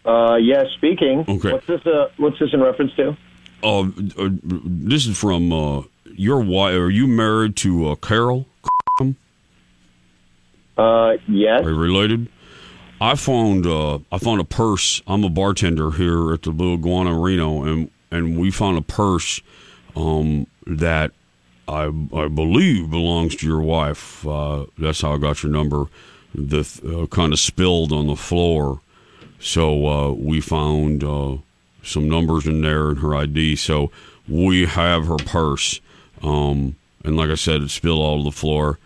Uh, 0.04 0.36
yeah, 0.36 0.62
speaking. 0.76 1.24
Okay. 1.28 1.52
What's 1.52 1.66
this? 1.66 1.84
Uh, 1.84 2.06
what's 2.18 2.38
this 2.38 2.50
in 2.52 2.60
reference 2.60 2.92
to? 2.94 3.16
Uh, 3.64 3.80
uh, 3.80 4.28
this 4.64 5.06
is 5.06 5.18
from 5.18 5.52
uh, 5.52 5.82
your 6.04 6.40
wife. 6.40 6.76
Are 6.76 6.90
you 6.90 7.08
married 7.08 7.56
to 7.56 7.88
uh, 7.88 7.94
Carol? 7.96 8.46
Uh, 10.78 11.12
yes. 11.28 11.64
Are 11.64 11.70
you 11.70 11.76
related? 11.76 12.28
I 13.00 13.16
found 13.16 13.66
uh, 13.66 13.98
I 14.12 14.18
found 14.18 14.40
a 14.40 14.44
purse. 14.44 15.02
I'm 15.08 15.24
a 15.24 15.28
bartender 15.28 15.90
here 15.90 16.32
at 16.32 16.42
the 16.42 16.52
Blue 16.52 16.74
Iguana 16.74 17.18
Reno, 17.18 17.64
and 17.64 17.90
and 18.12 18.38
we 18.38 18.50
found 18.50 18.78
a 18.78 18.82
purse 18.82 19.40
um, 19.96 20.46
that 20.66 21.10
I 21.66 21.84
I 22.12 22.28
believe 22.28 22.90
belongs 22.90 23.34
to 23.36 23.46
your 23.46 23.62
wife. 23.62 24.26
Uh, 24.26 24.66
that's 24.78 25.00
how 25.00 25.14
I 25.14 25.18
got 25.18 25.42
your 25.42 25.50
number. 25.50 25.86
The 26.34 26.60
uh, 26.86 27.06
kind 27.14 27.32
of 27.32 27.38
spilled 27.38 27.92
on 27.92 28.06
the 28.06 28.16
floor, 28.16 28.80
so 29.40 29.86
uh, 29.86 30.12
we 30.12 30.40
found 30.40 31.02
uh, 31.02 31.38
some 31.82 32.08
numbers 32.08 32.46
in 32.46 32.62
there 32.62 32.90
and 32.90 32.98
her 33.00 33.14
ID. 33.14 33.56
So 33.56 33.90
we 34.28 34.66
have 34.66 35.06
her 35.06 35.16
purse, 35.16 35.80
um, 36.22 36.76
and 37.04 37.16
like 37.16 37.30
I 37.30 37.34
said, 37.34 37.62
it 37.62 37.70
spilled 37.70 38.00
all 38.00 38.14
over 38.14 38.24
the 38.24 38.32
floor. 38.32 38.78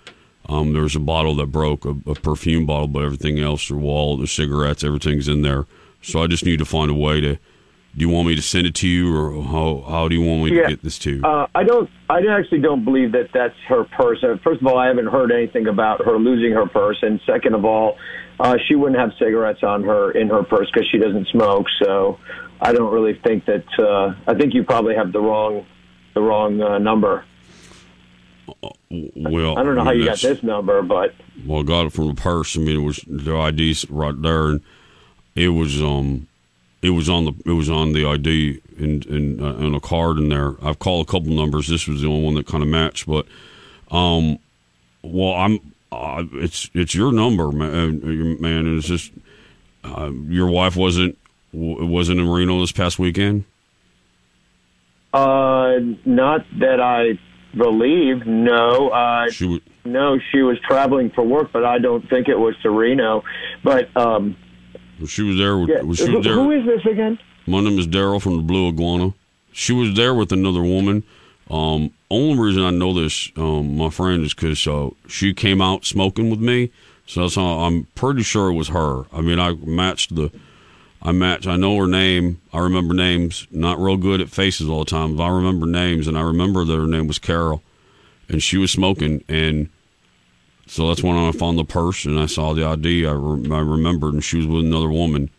Um, 0.49 0.73
there's 0.73 0.95
a 0.95 1.01
bottle 1.01 1.35
that 1.37 1.47
broke, 1.47 1.85
a, 1.85 1.97
a 2.07 2.15
perfume 2.15 2.67
bottle, 2.67 2.87
but 2.87 3.03
everything 3.03 3.41
else, 3.41 3.67
the 3.67 3.75
wallet, 3.77 4.21
the 4.21 4.29
cigarettes, 4.29 4.85
everything's 4.85 5.27
in 5.27 5.43
there. 5.43 5.67
So 6.03 6.23
I 6.23 6.29
just 6.29 6.45
need 6.45 6.61
to 6.61 6.65
find 6.65 6.91
a 6.91 6.95
way 6.95 7.21
to. 7.21 7.39
Do 7.97 8.05
you 8.05 8.11
want 8.11 8.29
me 8.29 8.35
to 8.35 8.43
send 8.43 8.67
it 8.67 8.75
to 8.77 8.89
you, 8.89 9.17
or 9.17 9.43
how 9.43 9.83
how 9.89 10.07
do 10.09 10.15
you 10.15 10.21
want 10.23 10.45
me 10.45 10.55
Yeah. 10.57 10.65
to 10.65 10.69
get 10.69 10.83
this 10.83 10.99
to 11.01 11.17
you? 11.17 11.23
Uh, 11.25 11.47
I 11.55 11.65
don't. 11.65 11.89
I 12.11 12.21
actually 12.27 12.61
don't 12.61 12.85
believe 12.85 13.13
that 13.13 13.31
that's 13.33 13.55
her 13.69 13.85
purse. 13.85 14.23
Uh, 14.23 14.37
First 14.45 14.61
of 14.61 14.67
all, 14.67 14.77
I 14.77 14.89
haven't 14.89 15.07
heard 15.07 15.33
anything 15.33 15.67
about 15.67 16.05
her 16.05 16.19
losing 16.19 16.53
her 16.53 16.67
purse, 16.67 16.99
and 17.01 17.19
second 17.25 17.55
of 17.55 17.65
all, 17.65 17.97
uh, 18.39 18.57
she 18.69 18.75
wouldn't 18.75 19.01
have 19.01 19.13
cigarettes 19.19 19.63
on 19.63 19.83
her 19.85 20.11
in 20.11 20.29
her 20.29 20.43
purse 20.43 20.71
because 20.71 20.87
she 20.91 20.99
doesn't 20.99 21.29
smoke. 21.29 21.67
So 21.83 22.19
I 22.61 22.73
don't 22.75 22.93
really 22.93 23.15
think 23.25 23.47
that. 23.47 23.65
Uh, 23.79 24.15
I 24.27 24.35
think 24.35 24.53
you 24.53 24.63
probably 24.63 24.95
have 24.95 25.11
the 25.13 25.21
wrong, 25.21 25.65
the 26.15 26.21
wrong 26.21 26.61
uh, 26.61 26.77
number. 26.77 27.25
well, 28.91 29.57
I 29.59 29.63
don't 29.63 29.75
know 29.75 29.85
how 29.85 29.91
mean, 29.93 30.01
you 30.01 30.05
got 30.05 30.21
this 30.21 30.43
number, 30.43 30.83
but 30.83 31.15
Well, 31.47 31.61
I 31.61 31.63
got 31.63 31.87
it 31.87 31.93
from 31.95 32.09
the 32.09 32.15
purse. 32.15 32.57
I 32.59 32.61
mean, 32.61 32.77
it 32.77 32.85
was 32.85 33.03
the 33.07 33.35
ID's 33.37 33.89
right 33.91 34.21
there, 34.21 34.49
and 34.49 34.61
it 35.35 35.49
was 35.49 35.83
um, 35.83 36.29
it 36.83 36.91
was 36.91 37.09
on 37.09 37.25
the 37.25 37.33
it 37.45 37.53
was 37.53 37.69
on 37.71 37.93
the 37.93 38.07
ID 38.07 38.61
and 38.79 39.05
and 39.07 39.41
uh, 39.41 39.55
and 39.57 39.75
a 39.75 39.81
card 39.81 40.19
in 40.19 40.29
there. 40.29 40.55
I've 40.63 40.79
called 40.79 41.07
a 41.09 41.11
couple 41.11 41.31
numbers. 41.33 41.69
This 41.69 41.87
was 41.89 42.03
the 42.03 42.09
only 42.09 42.25
one 42.25 42.35
that 42.35 42.47
kind 42.47 42.63
of 42.63 42.69
matched, 42.69 43.07
but 43.07 43.27
um, 43.91 44.39
well, 45.03 45.35
I'm 45.35 45.73
uh, 45.93 46.25
it's 46.35 46.71
it's 46.75 46.95
your 46.95 47.13
number, 47.13 47.51
man. 47.51 48.01
uh, 48.03 48.41
Man, 48.43 48.67
and 48.67 48.79
it's 48.79 48.89
just 48.89 49.13
uh, 49.85 50.11
your 50.29 50.49
wife 50.49 50.77
wasn't 50.77 51.17
w- 51.53 51.87
wasn't 51.87 52.21
in 52.21 52.29
Reno 52.29 52.61
this 52.61 52.73
past 52.73 52.99
weekend. 52.99 53.45
uh, 55.13 55.79
not 56.05 56.45
that 56.59 56.81
I 56.81 57.19
believe. 57.57 58.27
No, 58.27 58.89
uh, 58.91 59.31
She 59.31 59.47
would. 59.47 59.63
no, 59.85 60.19
she 60.33 60.43
was 60.43 60.59
traveling 60.61 61.11
for 61.11 61.23
work, 61.25 61.51
but 61.53 61.65
I 61.65 61.79
don't 61.79 62.09
think 62.11 62.29
it 62.29 62.39
was 62.39 62.55
to 62.63 62.71
Reno. 62.71 63.25
But 63.65 63.97
um, 63.97 64.37
She 65.07 65.23
was 65.23 65.37
there. 65.37 65.59
With, 65.59 65.69
yeah, 65.69 65.81
she 65.95 66.15
was 66.15 66.25
there. 66.25 66.35
who 66.35 66.51
is 66.53 66.65
this 66.65 66.85
again? 66.87 67.19
My 67.47 67.61
name 67.61 67.79
is 67.79 67.87
Daryl 67.87 68.21
from 68.21 68.37
the 68.37 68.43
Blue 68.43 68.69
Iguana. 68.69 69.13
She 69.53 69.73
was 69.73 69.95
there 69.95 70.15
with 70.15 70.33
another 70.33 70.63
woman. 70.63 71.05
Um, 71.51 71.93
only 72.11 72.39
reason 72.39 72.63
I 72.63 72.71
know 72.71 72.93
this, 72.93 73.31
um, 73.37 73.77
my 73.77 73.91
friend, 73.91 74.25
is 74.25 74.35
because 74.35 74.67
uh, 74.67 74.91
she 75.09 75.33
came 75.33 75.61
out 75.61 75.85
smoking 75.85 76.31
with 76.31 76.41
me. 76.41 76.71
So 77.07 77.23
that's 77.23 77.37
how 77.37 77.61
I'm 77.61 77.85
pretty 77.95 78.23
sure 78.23 78.51
it 78.51 78.55
was 78.55 78.69
her. 78.69 79.05
I 79.13 79.21
mean, 79.21 79.39
I 79.39 79.53
matched 79.53 80.15
the, 80.17 80.33
I 81.03 81.13
match. 81.13 81.47
I 81.47 81.57
know 81.57 81.77
her 81.77 81.87
name. 81.87 82.41
I 82.53 82.59
remember 82.59 82.95
names. 82.95 83.47
Not 83.51 83.79
real 83.79 83.97
good 83.97 84.21
at 84.21 84.29
faces 84.29 84.69
all 84.69 84.81
the 84.81 84.91
time, 84.91 85.17
but 85.17 85.23
I 85.23 85.29
remember 85.29 85.67
names, 85.67 86.09
and 86.09 86.19
I 86.19 86.23
remember 86.23 86.65
that 86.65 86.77
her 86.77 86.87
name 86.87 87.07
was 87.07 87.21
Carol, 87.21 87.63
and 88.29 88.43
she 88.43 88.57
was 88.57 88.73
smoking, 88.73 89.23
and 89.29 89.69
so 90.67 90.89
that's 90.89 91.03
when 91.03 91.17
I 91.17 91.31
found 91.33 91.59
the 91.59 91.65
purse 91.65 92.05
and 92.05 92.19
I 92.19 92.27
saw 92.27 92.53
the 92.55 92.65
ID. 92.65 93.07
I, 93.07 93.13
re- 93.13 93.51
I 93.51 93.61
remembered, 93.61 94.15
and 94.15 94.25
she 94.25 94.39
was 94.39 94.47
with 94.47 94.65
another 94.65 94.91
woman, 94.91 95.31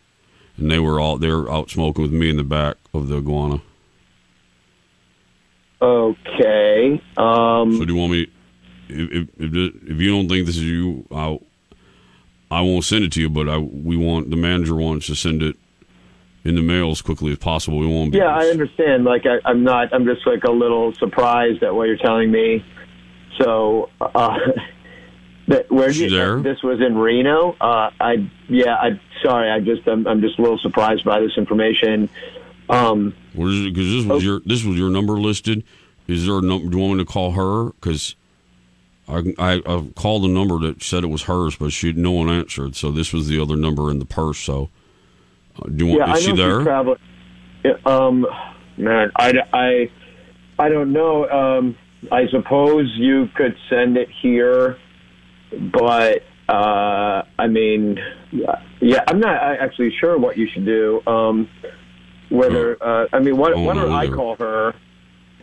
and 0.58 0.72
they 0.72 0.80
were 0.80 1.00
all 1.00 1.18
they 1.18 1.30
were 1.30 1.52
out 1.52 1.70
smoking 1.70 2.04
with 2.04 2.14
me 2.14 2.30
in 2.30 2.38
the 2.38 2.44
back 2.44 2.78
of 2.94 3.08
the 3.08 3.18
iguana. 3.18 3.62
Okay. 5.82 7.02
Um, 7.18 7.78
So 7.78 7.86
do 7.86 7.94
you 7.94 8.00
want 8.00 8.12
me? 8.14 8.28
If, 8.90 9.12
if, 9.12 9.30
if 9.38 9.74
if 9.92 10.02
you 10.02 10.10
don't 10.12 10.28
think 10.30 10.46
this 10.46 10.58
is 10.58 10.64
you, 10.64 11.06
I 11.12 11.40
I 12.50 12.62
won't 12.62 12.86
send 12.86 13.04
it 13.04 13.12
to 13.14 13.22
you. 13.22 13.30
But 13.30 13.50
I 13.50 13.58
we 13.58 13.98
want 13.98 14.30
the 14.30 14.38
manager 14.38 14.76
wants 14.76 15.08
to 15.08 15.16
send 15.16 15.44
it 15.44 15.56
in 16.44 16.56
the 16.56 16.62
mail 16.62 16.90
as 16.92 17.02
quickly 17.02 17.32
as 17.32 17.38
possible. 17.38 17.78
We 17.80 17.88
won't 17.88 18.12
be. 18.14 18.20
yeah, 18.20 18.34
I 18.36 18.46
understand. 18.46 19.04
Like, 19.04 19.26
I, 19.26 19.40
I'm 19.44 19.64
not. 19.64 19.94
I'm 19.94 20.06
just 20.06 20.26
like 20.26 20.46
a 20.46 20.52
little 20.52 20.94
surprised 20.94 21.62
at 21.62 21.76
what 21.76 21.84
you're 21.90 21.98
telling 21.98 22.32
me. 22.32 22.66
So, 23.40 23.90
uh, 24.00 24.40
that, 25.48 25.72
where 25.72 25.92
She 25.94 26.04
you, 26.06 26.10
there? 26.10 26.40
this 26.40 26.62
was 26.64 26.82
in 26.82 26.98
Reno. 26.98 27.56
Uh, 27.60 27.92
I 28.00 28.30
yeah. 28.50 28.76
I 28.76 29.00
sorry. 29.24 29.50
I 29.50 29.60
just 29.60 29.88
I'm, 29.88 30.06
I'm 30.08 30.22
just 30.22 30.38
a 30.40 30.42
little 30.42 30.58
surprised 30.60 31.04
by 31.06 31.20
this 31.20 31.38
information. 31.38 32.10
Um, 32.70 33.14
Because 33.34 33.74
this 33.76 34.06
was 34.06 34.24
your 34.24 34.42
this 34.46 34.64
was 34.64 34.78
your 34.78 34.90
number 34.90 35.14
listed. 35.14 35.64
Is 36.08 36.26
there 36.26 36.38
a 36.38 36.42
number? 36.42 36.70
Do 36.70 36.78
you 36.78 36.84
want 36.84 36.98
me 36.98 37.06
to 37.06 37.12
call 37.12 37.32
her? 37.32 37.72
Because 37.72 38.16
I, 39.08 39.34
I 39.40 39.62
I 39.66 39.88
called 39.96 40.24
the 40.24 40.28
number 40.30 40.60
that 40.60 40.82
said 40.84 41.04
it 41.04 41.08
was 41.08 41.24
hers, 41.24 41.56
but 41.56 41.72
she 41.72 41.94
no 41.94 42.12
one 42.12 42.30
answered. 42.30 42.76
So 42.76 42.92
this 42.92 43.14
was 43.14 43.28
the 43.28 43.40
other 43.42 43.56
number 43.56 43.90
in 43.90 44.00
the 44.00 44.06
purse. 44.06 44.38
So 44.40 44.70
uh, 45.62 45.70
do 45.70 45.86
you 45.86 45.92
want? 45.98 46.08
yeah, 46.10 46.16
is 46.16 46.20
I 46.24 46.26
she 46.26 46.32
know 46.34 46.36
there? 46.36 46.60
she's 46.60 46.66
traveling. 46.66 47.00
Yeah, 47.64 47.74
Um, 47.86 48.28
man, 48.78 49.12
I, 49.16 49.34
I, 49.52 49.92
I 50.60 50.70
don't 50.70 50.94
know. 50.94 51.28
Um, 51.30 51.76
I 52.12 52.28
suppose 52.28 52.92
you 52.96 53.28
could 53.36 53.56
send 53.70 53.98
it 53.98 54.10
here, 54.22 54.78
but 55.52 56.24
uh, 56.50 57.24
I 57.38 57.48
mean, 57.48 58.00
yeah, 58.80 59.04
I'm 59.08 59.20
not 59.20 59.36
actually 59.36 59.92
sure 60.00 60.18
what 60.18 60.38
you 60.38 60.48
should 60.48 60.66
do. 60.66 61.02
Um, 61.06 61.50
whether 62.30 62.82
uh, 62.82 63.08
I 63.14 63.20
mean, 63.20 63.38
why, 63.38 63.52
Oh, 63.54 63.62
why 63.62 63.74
don't 63.74 63.90
no, 63.90 63.96
I 63.96 64.08
call 64.08 64.36
her 64.36 64.74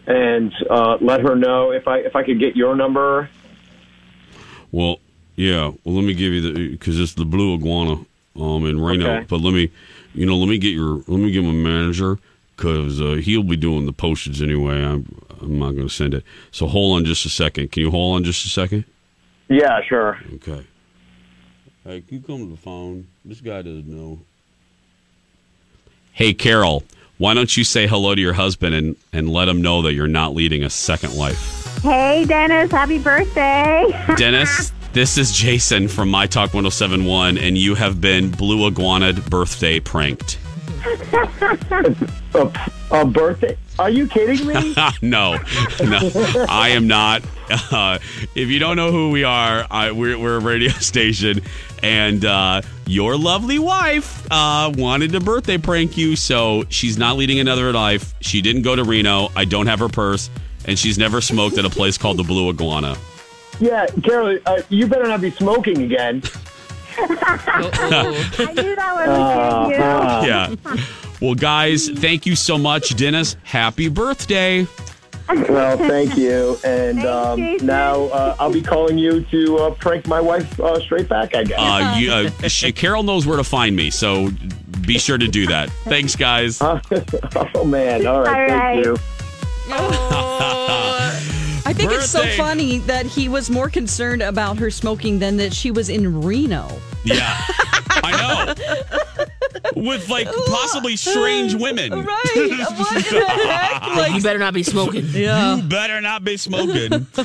and 0.07 0.53
uh, 0.69 0.99
let 1.01 1.21
her 1.21 1.35
know 1.35 1.71
if 1.71 1.89
I 1.89 1.99
if 1.99 2.15
I 2.17 2.23
could 2.23 2.39
get 2.39 2.57
your 2.57 2.75
number? 2.75 3.31
Well, 4.71 4.99
yeah. 5.37 5.73
Well, 5.85 5.95
let 5.95 6.05
me 6.05 6.15
give 6.15 6.33
you 6.33 6.41
the 6.41 6.71
because 6.71 6.99
it's 7.01 7.15
the 7.15 7.25
blue 7.25 7.55
iguana 7.55 8.05
um 8.37 8.67
in 8.67 8.81
Reno. 8.81 9.17
Okay. 9.17 9.27
But 9.29 9.41
let 9.41 9.55
me, 9.55 9.71
you 10.15 10.27
know, 10.27 10.37
let 10.37 10.49
me 10.49 10.59
get 10.59 10.75
your 10.75 10.97
let 11.07 11.21
me 11.21 11.31
give 11.31 11.45
my 11.45 11.53
manager 11.53 12.19
because 12.57 13.01
uh, 13.01 13.15
he'll 13.15 13.43
be 13.43 13.57
doing 13.57 13.87
the 13.87 13.93
postage 13.93 14.43
anyway. 14.43 14.83
I'm 14.83 15.07
I'm 15.41 15.59
not 15.59 15.73
going 15.73 15.89
to 15.89 15.95
send 15.95 16.15
it. 16.15 16.25
So 16.51 16.67
hold 16.67 16.97
on 16.97 17.05
just 17.05 17.25
a 17.27 17.29
second. 17.29 17.73
Can 17.73 17.83
you 17.83 17.91
hold 17.91 18.17
on 18.17 18.25
just 18.25 18.45
a 18.45 18.49
second? 18.49 18.85
Yeah, 19.49 19.81
sure. 19.83 20.19
Okay. 20.35 20.67
Hey, 21.85 22.01
can 22.01 22.19
you 22.19 22.25
come 22.25 22.39
to 22.39 22.51
the 22.51 22.57
phone? 22.57 23.07
This 23.25 23.41
guy 23.41 23.63
doesn't 23.63 23.87
know. 23.87 24.21
Hey, 26.13 26.33
Carol, 26.33 26.85
why 27.19 27.35
don't 27.35 27.57
you 27.57 27.65
say 27.65 27.87
hello 27.87 28.15
to 28.15 28.21
your 28.21 28.33
husband 28.33 28.75
and, 28.75 28.97
and 29.13 29.29
let 29.29 29.49
him 29.49 29.61
know 29.61 29.83
that 29.83 29.93
you're 29.93 30.07
not 30.07 30.35
leading 30.35 30.65
a 30.65 30.71
second 30.71 31.15
life? 31.15 31.81
Hey, 31.83 32.25
Dennis, 32.25 32.71
happy 32.71 32.99
birthday. 32.99 33.85
Dennis, 34.17 34.73
this 34.95 35.19
is 35.19 35.33
Jason 35.33 35.89
from 35.89 36.09
My 36.09 36.27
Talk 36.27 36.55
1071, 36.55 37.37
and 37.37 37.59
you 37.59 37.75
have 37.75 38.01
been 38.01 38.31
blue 38.31 38.67
iguana 38.67 39.13
birthday 39.13 39.79
pranked. 39.81 40.39
a, 42.35 42.53
a 42.91 43.05
birthday? 43.05 43.57
Are 43.79 43.91
you 43.91 44.07
kidding 44.07 44.47
me? 44.47 44.75
no, 45.03 45.37
no, 45.83 46.47
I 46.49 46.71
am 46.71 46.87
not. 46.87 47.23
Uh, 47.51 47.99
if 48.35 48.49
you 48.49 48.59
don't 48.59 48.77
know 48.77 48.93
who 48.93 49.11
we 49.11 49.25
are, 49.25 49.67
I, 49.71 49.91
we're, 49.93 50.17
we're 50.19 50.37
a 50.37 50.41
radio 50.41 50.71
station, 50.81 51.41
and 51.83 52.25
uh, 52.25 52.63
your 52.87 53.17
lovely 53.19 53.59
wife 53.59 54.27
uh, 54.31 54.73
wanted 54.77 55.13
to 55.13 55.21
birthday 55.21 55.59
prank 55.59 55.97
you, 55.97 56.15
so 56.17 56.65
she's 56.69 56.97
not 56.97 57.17
leading 57.17 57.41
another 57.41 57.73
life. 57.73 58.15
She 58.21 58.41
didn't 58.43 58.63
go 58.63 58.77
to 58.77 58.85
Reno. 58.85 59.29
I 59.35 59.45
don't 59.45 59.67
have 59.67 59.81
her 59.81 59.89
purse, 59.89 60.31
and 60.67 60.79
she's 60.79 60.97
never 60.97 61.21
smoked 61.21 61.59
at 61.59 61.65
a 61.65 61.71
place 61.71 61.99
called 61.99 62.17
the 62.17 62.23
Blue 62.23 62.49
Iguana. 62.51 62.97
yeah, 63.61 63.87
Carol, 64.05 64.39
uh, 64.47 64.63
you 64.69 64.87
better 64.87 65.09
not 65.09 65.21
be 65.21 65.31
smoking 65.33 65.83
again. 65.83 66.23
I 66.97 68.53
knew 68.55 68.77
that 68.77 68.95
was 68.95 69.09
Uh, 69.09 69.69
you. 69.69 69.77
uh. 69.83 70.25
yeah. 70.25 70.77
Well, 71.21 71.35
guys, 71.35 71.89
thank 71.89 72.27
you 72.27 72.37
so 72.37 72.59
much, 72.59 72.97
Dennis. 72.97 73.37
Happy 73.43 73.89
birthday. 73.89 74.67
Well, 75.29 75.79
thank 75.79 76.17
you. 76.17 76.59
And 76.65 77.05
um, 77.05 77.57
now 77.59 78.05
uh, 78.05 78.37
I'll 78.39 78.53
be 78.53 78.63
calling 78.63 78.99
you 78.99 79.23
to 79.25 79.57
uh, 79.57 79.71
prank 79.75 80.07
my 80.07 80.21
wife 80.21 80.59
uh, 80.61 80.79
straight 80.81 81.09
back, 81.09 81.35
I 81.35 81.45
guess. 81.45 81.59
Uh, 81.59 81.97
you, 81.99 82.13
uh, 82.13 82.49
she, 82.49 82.73
Carol 82.73 83.03
knows 83.03 83.27
where 83.27 83.39
to 83.39 83.45
find 83.45 83.75
me, 83.75 83.91
so 83.91 84.31
be 84.83 84.99
sure 84.99 85.17
to 85.17 85.29
do 85.29 85.47
that. 85.47 85.71
Thanks, 85.85 86.15
guys. 86.15 86.59
oh, 86.61 87.65
man. 87.65 88.07
All 88.07 88.23
right. 88.23 88.51
All 88.51 88.59
Thank 88.59 88.85
you. 88.87 88.97
I 91.67 91.73
think 91.73 91.91
it's 91.93 92.11
so 92.11 92.27
funny 92.37 92.79
that 92.81 93.07
he 93.07 93.31
was 93.31 93.49
more 93.49 93.71
concerned 93.71 94.21
about 94.21 94.59
her 94.59 94.71
smoking 94.71 95.19
than 95.19 95.39
that 95.39 95.55
she 95.55 95.71
was 95.71 95.89
in 95.89 96.21
Reno. 96.21 96.69
Yeah, 97.05 97.35
I 98.03 98.55
know. 98.87 98.99
With 99.77 100.09
like 100.09 100.29
possibly 100.47 100.97
strange 100.97 101.55
women. 101.55 101.93
Right? 101.93 102.05
What 102.35 103.07
in 103.07 103.13
the 103.13 103.47
heck? 103.49 104.15
you 104.15 104.23
better 104.23 104.39
not 104.39 104.55
be 104.55 104.63
smoking. 104.63 105.07
Yeah. 105.09 105.57
You 105.57 105.63
better 105.63 106.01
not 106.01 106.25
be 106.25 106.37
smoking. 106.37 107.07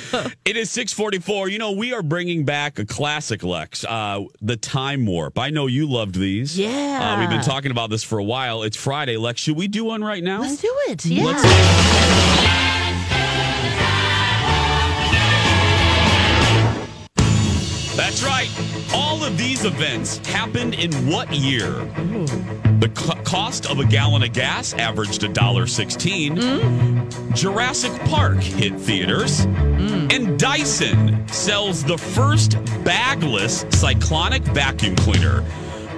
it 0.45 0.57
is 0.57 0.69
644. 0.71 1.49
You 1.49 1.59
know, 1.59 1.71
we 1.71 1.93
are 1.93 2.01
bringing 2.03 2.45
back 2.45 2.79
a 2.79 2.85
classic, 2.85 3.43
Lex, 3.43 3.85
uh, 3.85 4.23
the 4.41 4.57
Time 4.57 5.05
Warp. 5.05 5.37
I 5.37 5.49
know 5.49 5.67
you 5.67 5.87
loved 5.87 6.15
these. 6.15 6.57
Yeah. 6.57 7.15
Uh, 7.15 7.19
we've 7.19 7.29
been 7.29 7.43
talking 7.43 7.71
about 7.71 7.89
this 7.89 8.03
for 8.03 8.17
a 8.19 8.23
while. 8.23 8.63
It's 8.63 8.77
Friday. 8.77 9.17
Lex, 9.17 9.41
should 9.41 9.57
we 9.57 9.67
do 9.67 9.85
one 9.85 10.03
right 10.03 10.23
now? 10.23 10.41
Let's 10.41 10.61
do 10.61 10.73
it. 10.87 11.05
Yeah. 11.05 11.23
Let's- 11.25 12.38
of 19.29 19.37
these 19.37 19.63
events 19.65 20.17
happened 20.27 20.73
in 20.73 20.91
what 21.07 21.31
year? 21.33 21.69
The 22.79 22.91
co- 22.95 23.21
cost 23.23 23.69
of 23.69 23.79
a 23.79 23.85
gallon 23.85 24.23
of 24.23 24.33
gas 24.33 24.73
averaged 24.73 25.21
$1.16. 25.21 27.35
Jurassic 27.35 27.91
Park 28.05 28.37
hit 28.39 28.73
theaters. 28.79 29.41
And 29.41 30.39
Dyson 30.39 31.27
sells 31.27 31.83
the 31.83 31.97
first 31.97 32.53
bagless 32.83 33.65
cyclonic 33.69 34.41
vacuum 34.45 34.95
cleaner. 34.95 35.41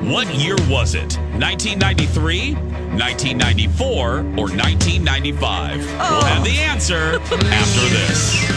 What 0.01 0.27
year 0.35 0.55
was 0.67 0.93
it? 0.95 1.15
1993, 1.39 2.55
1994, 2.55 4.17
or 4.17 4.23
1995? 4.23 5.77
We'll 5.77 5.87
have 6.25 6.43
the 6.43 6.57
answer 6.59 7.19
after 7.21 7.89
this. 7.95 8.50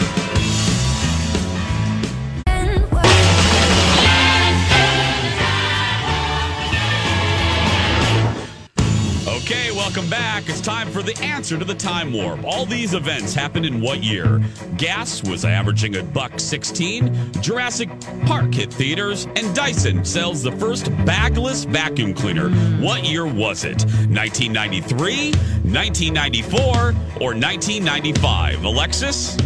Welcome 9.95 10.11
back. 10.11 10.49
It's 10.49 10.59
time 10.59 10.89
for 10.89 11.01
the 11.01 11.17
answer 11.23 11.57
to 11.57 11.63
the 11.63 11.73
time 11.73 12.11
warp. 12.11 12.43
All 12.43 12.65
these 12.65 12.93
events 12.93 13.33
happened 13.33 13.65
in 13.65 13.79
what 13.79 14.03
year? 14.03 14.43
Gas 14.75 15.23
was 15.23 15.45
averaging 15.45 15.95
a 15.95 16.03
buck 16.03 16.37
16, 16.37 17.31
Jurassic 17.41 17.89
Park 18.25 18.53
hit 18.53 18.73
theaters, 18.73 19.23
and 19.37 19.55
Dyson 19.55 20.03
sells 20.03 20.43
the 20.43 20.51
first 20.51 20.89
bagless 21.05 21.63
vacuum 21.63 22.13
cleaner. 22.13 22.49
What 22.83 23.05
year 23.05 23.25
was 23.25 23.63
it? 23.63 23.85
1993, 24.11 25.31
1994, 25.63 26.59
or 26.59 27.31
1995? 27.33 28.65
Alexis? 28.65 29.37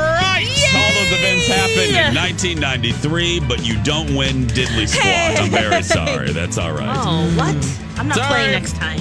events 1.13 1.47
happened 1.47 1.97
in 1.97 2.15
1993, 2.15 3.41
but 3.41 3.65
you 3.65 3.81
don't 3.83 4.15
win 4.17 4.47
diddly 4.47 4.89
squat. 4.89 5.41
I'm 5.41 5.51
very 5.51 5.83
sorry. 5.83 6.33
That's 6.33 6.59
all 6.59 6.73
right. 6.73 6.97
Oh, 6.99 7.31
what? 7.37 7.99
I'm 7.99 8.09
not 8.09 8.19
all 8.19 8.27
playing 8.29 8.53
next 8.53 8.77
time. 8.77 9.01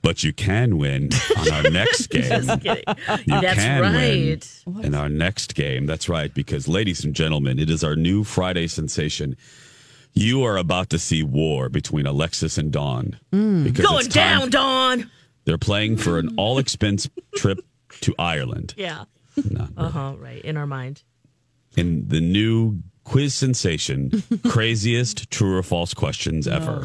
But 0.00 0.22
you 0.24 0.32
can 0.32 0.78
win 0.78 1.10
on 1.36 1.52
our 1.52 1.62
next 1.70 2.06
game. 2.08 2.22
Just 2.22 2.62
kidding. 2.62 2.84
You 3.26 3.40
That's 3.40 3.58
can 3.58 3.82
right. 3.82 4.62
win 4.66 4.84
in 4.84 4.94
our 4.94 5.08
next 5.08 5.54
game. 5.54 5.86
That's 5.86 6.08
right, 6.08 6.32
because 6.32 6.66
ladies 6.68 7.04
and 7.04 7.14
gentlemen, 7.14 7.58
it 7.58 7.68
is 7.68 7.84
our 7.84 7.94
new 7.96 8.24
Friday 8.24 8.66
sensation. 8.68 9.36
You 10.14 10.44
are 10.44 10.56
about 10.56 10.88
to 10.90 10.98
see 10.98 11.22
war 11.22 11.68
between 11.68 12.06
Alexis 12.06 12.56
and 12.58 12.72
Dawn. 12.72 13.18
Because 13.30 13.84
Going 13.86 14.06
down, 14.06 14.50
Dawn. 14.50 15.10
They're 15.44 15.58
playing 15.58 15.98
for 15.98 16.18
an 16.18 16.34
all 16.36 16.58
expense 16.58 17.08
trip 17.36 17.60
to 18.00 18.14
Ireland 18.18 18.74
Yeah. 18.76 19.04
Uh 19.76 19.88
huh. 19.88 20.14
Right 20.18 20.42
in 20.44 20.56
our 20.56 20.66
mind. 20.66 21.02
In 21.78 22.08
the 22.08 22.20
new 22.20 22.82
quiz 23.04 23.34
sensation, 23.34 24.22
craziest 24.48 25.30
true 25.30 25.56
or 25.56 25.62
false 25.62 25.94
questions 25.94 26.46
ever. 26.46 26.82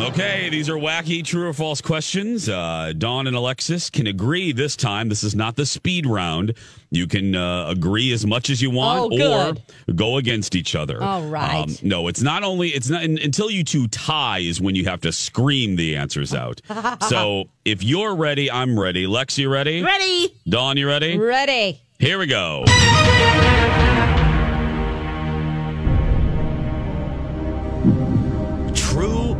Okay, 0.00 0.48
these 0.48 0.68
are 0.70 0.76
wacky 0.76 1.24
true 1.24 1.48
or 1.48 1.52
false 1.52 1.80
questions. 1.80 2.48
Uh, 2.48 2.92
Dawn 2.96 3.26
and 3.26 3.34
Alexis 3.36 3.90
can 3.90 4.06
agree 4.06 4.52
this 4.52 4.76
time. 4.76 5.08
This 5.08 5.24
is 5.24 5.34
not 5.34 5.56
the 5.56 5.66
speed 5.66 6.06
round. 6.06 6.54
You 6.90 7.06
can 7.08 7.34
uh, 7.34 7.66
agree 7.68 8.12
as 8.12 8.24
much 8.24 8.48
as 8.48 8.62
you 8.62 8.70
want 8.70 9.12
Oh, 9.20 9.48
or 9.88 9.92
go 9.94 10.16
against 10.16 10.54
each 10.54 10.74
other. 10.76 11.02
Um, 11.02 11.08
All 11.08 11.22
right. 11.24 11.82
no, 11.82 12.06
it's 12.08 12.22
not 12.22 12.44
only, 12.44 12.68
it's 12.68 12.88
not 12.88 13.02
un- 13.02 13.18
until 13.22 13.50
you 13.50 13.64
two 13.64 13.88
tie 13.88 14.38
is 14.38 14.60
when 14.60 14.76
you 14.76 14.84
have 14.84 15.00
to 15.02 15.12
scream 15.12 15.74
the 15.76 15.96
answers 15.96 16.32
out. 16.32 16.60
so 17.08 17.44
if 17.64 17.82
you're 17.82 18.14
ready, 18.14 18.50
I'm 18.50 18.78
ready. 18.78 19.06
Lex, 19.06 19.36
you 19.36 19.50
ready? 19.52 19.82
Ready? 19.82 20.32
Dawn, 20.48 20.76
you 20.76 20.86
ready? 20.86 21.18
Ready. 21.18 21.80
Here 21.98 22.18
we 22.18 22.26
go. 22.26 22.64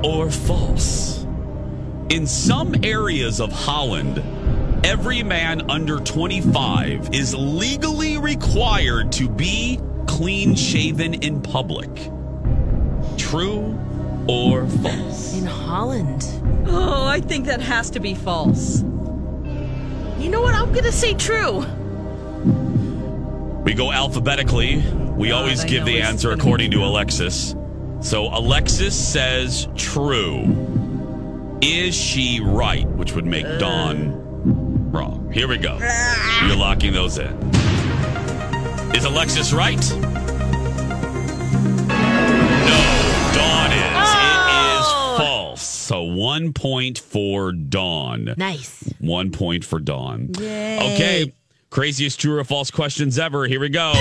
Or 0.03 0.31
false? 0.31 1.27
In 2.11 2.27
some 2.27 2.75
areas 2.85 3.41
of 3.41 3.53
Holland, 3.53 4.23
every 4.85 5.23
man 5.23 5.71
under 5.71 5.99
25 5.99 7.15
is 7.15 7.35
legally 7.35 8.19
required 8.19 9.13
to 9.13 9.29
be 9.29 9.79
clean 10.07 10.55
shaven 10.55 11.15
in 11.15 11.43
public. 11.43 11.91
True 13.17 13.79
or 14.27 14.67
false? 14.67 15.37
In 15.37 15.47
Holland. 15.47 16.25
Oh, 16.67 17.07
I 17.07 17.21
think 17.21 17.47
that 17.47 17.61
has 17.61 17.91
to 17.91 18.01
be 18.01 18.15
false. 18.15 18.83
You 20.19 20.29
know 20.31 20.41
what? 20.41 20.55
I'm 20.55 20.73
gonna 20.73 20.93
say 20.93 21.15
true. 21.15 21.65
We 23.65 23.75
go 23.75 23.93
alphabetically. 23.93 24.77
We 25.17 25.29
God, 25.29 25.43
always 25.43 25.65
give 25.65 25.85
the 25.85 26.01
answer 26.01 26.33
according 26.33 26.71
to 26.73 26.85
Alexis. 26.85 27.55
So 28.01 28.27
Alexis 28.27 28.95
says 28.97 29.69
true. 29.77 31.59
Is 31.61 31.95
she 31.97 32.41
right? 32.41 32.87
Which 32.87 33.13
would 33.15 33.27
make 33.27 33.45
uh. 33.45 33.59
Dawn 33.59 34.91
wrong. 34.93 35.31
Here 35.33 35.49
we 35.49 35.59
go. 35.59 35.79
Ah. 35.81 36.47
You're 36.47 36.57
locking 36.57 36.93
those 36.93 37.19
in. 37.19 37.35
Is 38.95 39.05
Alexis 39.05 39.53
right? 39.53 39.91
No, 39.91 40.07
Dawn 43.35 43.73
is. 43.73 44.09
It 44.15 44.41
is 44.47 44.87
oh. 44.87 45.17
false. 45.19 45.63
So 45.63 46.03
one 46.03 46.53
point 46.53 46.99
for 46.99 47.53
Dawn. 47.53 48.35
Nice. 48.37 48.95
One 49.01 49.31
point 49.33 49.65
for 49.65 49.81
Dawn. 49.81 50.31
Yay. 50.39 50.79
Okay. 50.95 51.33
Craziest 51.71 52.21
true 52.21 52.39
or 52.39 52.45
false 52.45 52.71
questions 52.71 53.19
ever. 53.19 53.47
Here 53.47 53.61
we 53.61 53.69
go. 53.69 53.93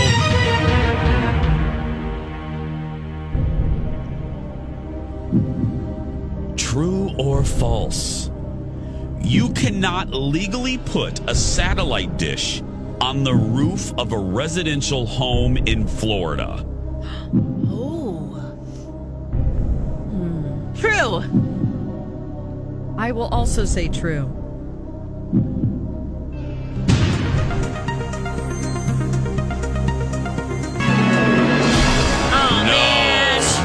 True 6.77 7.09
or 7.17 7.43
false? 7.43 8.29
You 9.21 9.49
cannot 9.53 10.11
legally 10.11 10.77
put 10.77 11.19
a 11.27 11.33
satellite 11.33 12.17
dish 12.17 12.61
on 13.01 13.23
the 13.23 13.33
roof 13.33 13.91
of 13.97 14.11
a 14.11 14.17
residential 14.19 15.07
home 15.07 15.57
in 15.57 15.87
Florida. 15.87 16.63
Oh. 17.65 18.25
Hmm. 20.11 20.73
True. 20.75 21.23
I 22.95 23.11
will 23.11 23.29
also 23.29 23.65
say 23.65 23.87
true. 23.87 24.31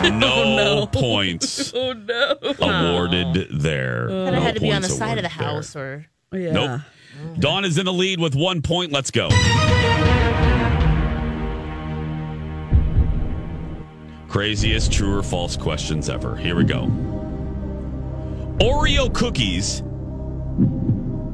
Oh, 0.24 0.56
no 0.56 0.86
points 0.86 1.72
Oh 1.76 1.92
no. 1.92 2.36
awarded 2.60 3.48
there. 3.50 4.06
But 4.08 4.30
No 4.32 4.36
I 4.36 4.40
had 4.40 4.54
to 4.54 4.60
be 4.60 4.72
on 4.72 4.82
the 4.82 4.88
points 4.88 4.98
side 4.98 5.18
of 5.18 5.24
the 5.24 5.30
awarded 5.30 5.38
there. 5.38 5.46
house 5.46 5.76
or 5.76 6.06
Yeah. 6.32 6.52
Nope. 6.52 6.80
Dawn 7.38 7.64
is 7.64 7.78
in 7.78 7.84
the 7.86 7.92
lead 7.92 8.18
with 8.20 8.34
one 8.34 8.62
point. 8.62 8.90
Let's 8.90 9.10
go. 9.10 9.28
Craziest 14.28 14.90
true 14.92 15.18
or 15.18 15.22
false 15.22 15.56
questions 15.56 16.08
ever. 16.08 16.36
Here 16.36 16.56
we 16.56 16.64
go. 16.64 16.86
Oreo 18.60 19.12
cookies 19.12 19.82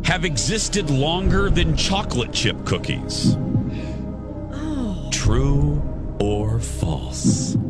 have 0.04 0.24
existed 0.24 0.90
longer 0.90 1.48
than 1.50 1.76
chocolate 1.76 2.32
chip 2.32 2.64
cookies. 2.66 3.36
Oh. 4.52 5.08
True 5.12 5.80
or 6.20 6.58
false? 6.58 7.54
false. 7.54 7.67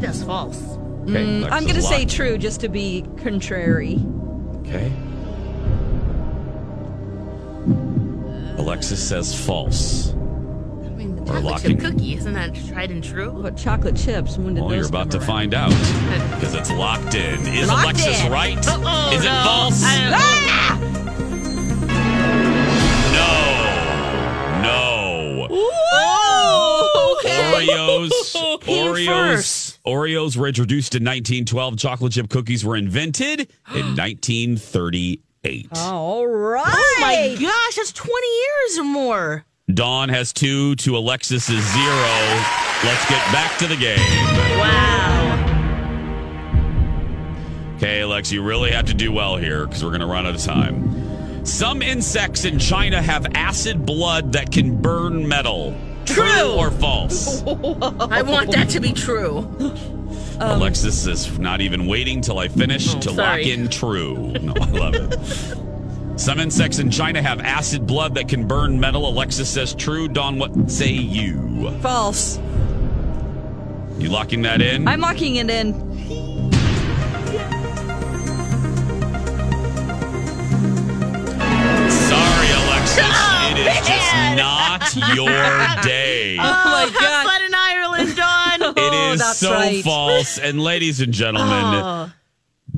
Think 0.00 0.12
that's 0.12 0.22
false. 0.24 0.60
Okay, 0.62 1.24
Mm, 1.24 1.42
Lex 1.42 1.52
I'm 1.54 1.62
going 1.64 1.76
to 1.76 1.82
say 1.82 2.04
true 2.04 2.36
just 2.38 2.60
to 2.60 2.68
be 2.68 3.04
contrary. 3.22 3.98
Okay. 4.60 4.92
Alexis 8.58 9.06
says 9.06 9.34
false. 9.46 10.10
I 10.12 10.14
mean, 10.90 11.16
the 11.16 11.24
chocolate 11.24 11.44
locking- 11.44 11.78
chip 11.80 11.92
cookie 11.92 12.14
isn't 12.14 12.34
that 12.34 12.54
tried 12.68 12.90
and 12.90 13.02
true? 13.02 13.30
But 13.42 13.56
chocolate 13.56 13.96
chips, 13.96 14.36
when 14.36 14.54
did 14.54 14.60
Well, 14.62 14.72
you're 14.72 14.80
those 14.82 14.90
about 14.90 15.10
to 15.12 15.16
around? 15.18 15.26
find 15.26 15.54
out 15.54 15.70
because 16.34 16.54
it's 16.54 16.70
locked 16.70 17.14
in. 17.14 17.40
Is 17.48 17.68
Locked 17.68 17.84
Alexis 17.84 18.24
in. 18.24 18.32
right? 18.32 18.58
Uh-oh, 18.68 19.12
Is 19.14 19.24
it 19.24 19.28
false? 19.28 19.82
I- 19.82 20.10
No. 23.12 24.62
No. 24.62 25.48
Oh, 25.50 27.16
okay. 27.18 27.66
Oreos. 27.66 28.10
He 28.64 28.76
Oreos. 28.78 29.59
First. 29.84 29.94
Oreos 29.94 30.36
were 30.36 30.46
introduced 30.48 30.94
in 30.94 31.02
1912. 31.02 31.76
Chocolate 31.76 32.12
chip 32.12 32.28
cookies 32.28 32.64
were 32.64 32.76
invented 32.76 33.40
in 33.74 33.96
1938. 33.96 35.68
All 35.76 36.26
right. 36.26 36.64
Oh 36.66 36.98
my 37.00 37.36
gosh, 37.40 37.76
that's 37.76 37.92
20 37.92 38.26
years 38.26 38.78
or 38.78 38.84
more. 38.84 39.44
Dawn 39.72 40.08
has 40.08 40.32
two 40.32 40.74
to 40.76 40.96
Alexis's 40.96 41.64
zero. 41.72 42.42
Let's 42.84 43.08
get 43.08 43.20
back 43.32 43.56
to 43.58 43.66
the 43.68 43.76
game. 43.76 43.98
Wow. 44.58 45.46
Okay, 47.76 48.02
Alex, 48.02 48.32
you 48.32 48.42
really 48.42 48.72
have 48.72 48.86
to 48.86 48.94
do 48.94 49.12
well 49.12 49.36
here 49.36 49.66
because 49.66 49.82
we're 49.84 49.90
going 49.90 50.00
to 50.00 50.06
run 50.06 50.26
out 50.26 50.34
of 50.34 50.42
time. 50.42 51.46
Some 51.46 51.82
insects 51.82 52.44
in 52.44 52.58
China 52.58 53.00
have 53.00 53.26
acid 53.34 53.86
blood 53.86 54.32
that 54.32 54.50
can 54.52 54.82
burn 54.82 55.26
metal. 55.26 55.74
True. 56.14 56.52
or 56.52 56.70
false? 56.70 57.42
I 57.46 58.22
want 58.22 58.52
that 58.52 58.68
to 58.70 58.80
be 58.80 58.92
true. 58.92 59.38
Um, 60.40 60.52
Alexis 60.56 61.06
is 61.06 61.38
not 61.38 61.60
even 61.60 61.86
waiting 61.86 62.20
till 62.20 62.38
I 62.38 62.48
finish 62.48 62.94
Oh, 62.94 63.00
to 63.00 63.14
sorry. 63.14 63.44
lock 63.44 63.52
in 63.52 63.68
true. 63.68 64.32
No, 64.40 64.54
I 64.60 64.70
love 64.70 64.94
it. 64.94 66.18
Some 66.20 66.40
insects 66.40 66.78
in 66.78 66.90
China 66.90 67.22
have 67.22 67.40
acid 67.40 67.86
blood 67.86 68.14
that 68.14 68.28
can 68.28 68.46
burn 68.46 68.78
metal. 68.80 69.08
Alexis 69.08 69.48
says 69.48 69.74
true. 69.74 70.08
Dawn, 70.08 70.38
what 70.38 70.70
say 70.70 70.90
you? 70.90 71.70
False. 71.80 72.38
You 73.98 74.08
locking 74.08 74.42
that 74.42 74.60
in? 74.62 74.88
I'm 74.88 75.00
locking 75.00 75.36
it 75.36 75.50
in. 75.50 75.74
Sorry, 82.08 82.50
Alexis. 82.50 83.26
it 83.56 83.66
is 83.66 83.86
just 83.86 84.12
not 84.36 84.94
your 85.16 85.82
day. 85.82 86.36
Oh, 86.38 86.42
my 86.42 86.90
God. 86.92 87.02
Have 87.02 87.26
fun 87.26 87.42
in 87.42 87.54
Ireland, 87.54 88.16
Dawn. 88.16 88.74
It 88.76 89.12
is 89.14 89.20
that's 89.20 89.38
so 89.38 89.52
right. 89.52 89.82
false. 89.84 90.38
And 90.38 90.60
ladies 90.60 91.00
and 91.00 91.12
gentlemen, 91.12 91.50
Oh. 91.82 92.12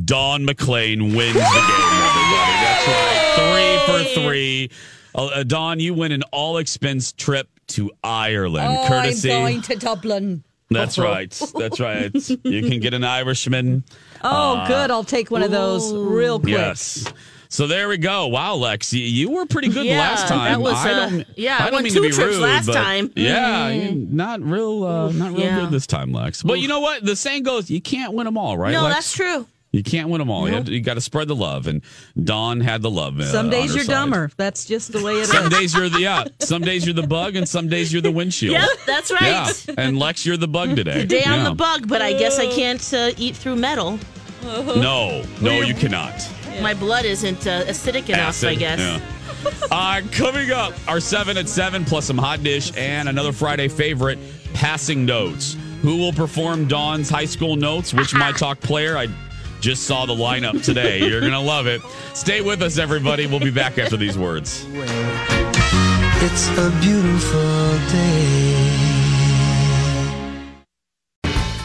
Dawn 0.05 0.45
McLean 0.45 1.15
wins 1.15 1.35
the 1.35 1.41
game, 1.41 2.03
everybody. 2.09 2.57
That's 2.65 2.89
right. 2.89 3.85
Three 3.87 4.15
for 4.15 4.21
three. 4.21 4.71
Uh, 5.15 5.27
uh, 5.27 5.43
Dawn, 5.43 5.81
you 5.81 5.93
win 5.95 6.13
an 6.13 6.23
all 6.33 6.57
expense 6.59 7.13
trip 7.13 7.49
to 7.69 7.91
Ireland, 8.03 8.79
Oh, 8.81 8.89
courtesy. 8.89 9.31
I'm 9.33 9.41
going 9.43 9.63
to 9.63 9.77
Dublin. 9.77 10.45
That's 10.71 10.97
right. 10.99 11.31
That's 11.59 11.79
right. 11.81 12.11
You 12.45 12.63
can 12.69 12.81
get 12.81 12.95
an 12.95 13.05
Irishman. 13.05 13.85
Oh, 14.25 14.57
Uh, 14.57 14.67
good. 14.67 14.91
I'll 14.91 15.05
take 15.05 15.31
one 15.31 15.43
of 15.43 15.51
those 15.51 15.93
real 15.93 16.39
quick. 16.41 16.53
Yes. 16.53 17.05
So 17.53 17.67
there 17.67 17.87
we 17.87 17.99
go. 17.99 18.29
Wow, 18.29 18.55
Lex, 18.55 18.95
you, 18.95 19.03
you 19.05 19.31
were 19.31 19.45
pretty 19.45 19.69
good 19.69 19.85
Yeah, 19.85 19.99
last 19.99 20.27
time. 20.27 20.53
that 20.53 20.61
was, 20.63 20.73
I 20.73 20.93
uh, 20.93 21.11
don't. 21.11 21.27
yeah, 21.37 21.57
I 21.59 21.61
I 21.61 21.65
don't 21.65 21.73
won 21.75 21.83
mean 21.85 21.93
two 21.93 22.01
to 22.03 22.09
be 22.09 22.15
trips 22.15 22.35
rude, 22.37 22.43
last 22.43 22.65
but 22.67 22.73
time. 22.73 23.13
Yeah, 23.15 23.71
Mhm. 23.73 24.11
not 24.11 24.41
real. 24.43 24.85
Uh, 24.85 25.13
not 25.13 25.33
real 25.33 25.41
Yeah. 25.41 25.61
good 25.61 25.71
this 25.71 25.87
time, 25.87 26.13
Lex. 26.13 26.43
But 26.43 26.61
you 26.61 26.69
know 26.69 26.81
what? 26.81 27.05
The 27.05 27.15
saying 27.15 27.43
goes, 27.43 27.69
you 27.71 27.83
can't 27.83 28.15
win 28.15 28.25
them 28.25 28.39
all, 28.39 28.57
right? 28.57 28.73
no, 28.73 28.85
Lex? 28.85 28.95
that's 28.95 29.13
true. 29.13 29.47
You 29.71 29.83
can't 29.83 30.09
win 30.09 30.19
them 30.21 30.31
all. 30.31 30.45
You, 30.47 30.53
Nope. 30.53 30.55
have 30.61 30.65
to- 30.67 30.73
you 30.73 30.81
got 30.81 30.95
to 30.95 31.01
spread 31.03 31.29
the 31.29 31.37
love, 31.37 31.67
and 31.67 31.83
Dawn 32.25 32.61
had 32.61 32.81
the 32.81 32.91
love. 32.91 33.21
Uh, 33.21 33.25
Some 33.31 33.47
on 33.47 33.51
days 33.53 33.71
her 33.73 33.77
you're 33.77 33.85
side. 33.85 33.93
dumber. 33.93 34.31
That's 34.39 34.65
just 34.65 34.91
the 34.93 35.03
way 35.03 35.15
it 35.17 35.21
is. 35.25 35.31
Some 35.31 35.51
days 35.51 35.75
you're 35.75 35.89
the 35.91 36.01
yeah. 36.01 36.25
Some 36.41 36.63
days 36.63 36.87
you're 36.87 36.95
the 36.95 37.07
bug, 37.07 37.37
and 37.37 37.47
some 37.47 37.69
days 37.69 37.93
you're 37.93 38.01
the 38.03 38.11
windshield. 38.11 38.53
Yep, 38.55 38.69
that's 38.87 39.11
right. 39.13 39.23
Yeah, 39.69 39.75
and 39.77 39.99
Lex, 39.99 40.25
you're 40.25 40.39
the 40.39 40.49
bug 40.49 40.75
today. 40.77 41.01
Today 41.03 41.23
I'm 41.27 41.45
the 41.45 41.55
bug, 41.55 41.87
but 41.87 42.01
I 42.01 42.15
guess 42.15 42.39
I 42.39 42.47
can't 42.47 42.95
uh, 42.95 43.11
eat 43.19 43.37
through 43.37 43.57
metal. 43.57 43.99
No, 44.43 45.23
no, 45.43 45.61
you 45.61 45.75
cannot. 45.75 46.15
My 46.61 46.75
blood 46.75 47.05
isn't 47.05 47.47
uh, 47.47 47.65
acidic 47.65 48.09
enough, 48.09 48.43
I 48.45 48.55
guess. 48.55 48.79
yeah. 48.81 49.01
Uh, 49.71 50.03
coming 50.13 50.51
up, 50.51 50.73
our 50.87 51.01
seven 51.01 51.37
at 51.37 51.49
seven 51.49 51.85
plus 51.85 52.05
some 52.07 52.19
hot 52.19 52.43
dish 52.43 52.73
and 52.77 53.09
another 53.09 53.33
Friday 53.33 53.69
favorite, 53.69 54.19
passing 54.55 55.05
notes. 55.05 55.57
Who 55.83 55.97
will 55.97 56.13
perform 56.13 56.69
Dawn's 56.69 57.11
high 57.11 57.25
school 57.25 57.57
notes? 57.57 57.93
Which 57.93 58.15
my 58.15 58.33
talk 58.37 58.61
player? 58.61 58.97
I 58.97 59.09
just 59.61 59.85
saw 59.85 60.07
the 60.07 60.15
lineup 60.15 60.63
today. 60.65 61.09
You're 61.09 61.21
gonna 61.21 61.41
love 61.41 61.67
it. 61.67 61.81
Stay 62.15 62.41
with 62.41 62.63
us, 62.63 62.79
everybody. 62.79 63.27
We'll 63.27 63.41
be 63.41 63.51
back 63.51 63.79
after 63.79 63.97
these 63.97 64.19
words. 64.19 64.67
It's 66.25 66.49
a 66.51 66.71
beautiful 66.81 67.79
day. 67.91 68.83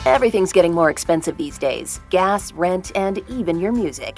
Everything's 0.06 0.52
getting 0.52 0.74
more 0.74 0.90
expensive 0.90 1.38
these 1.38 1.58
days 1.58 2.00
gas, 2.10 2.52
rent, 2.54 2.92
and 2.96 3.20
even 3.30 3.60
your 3.60 3.72
music. 3.72 4.18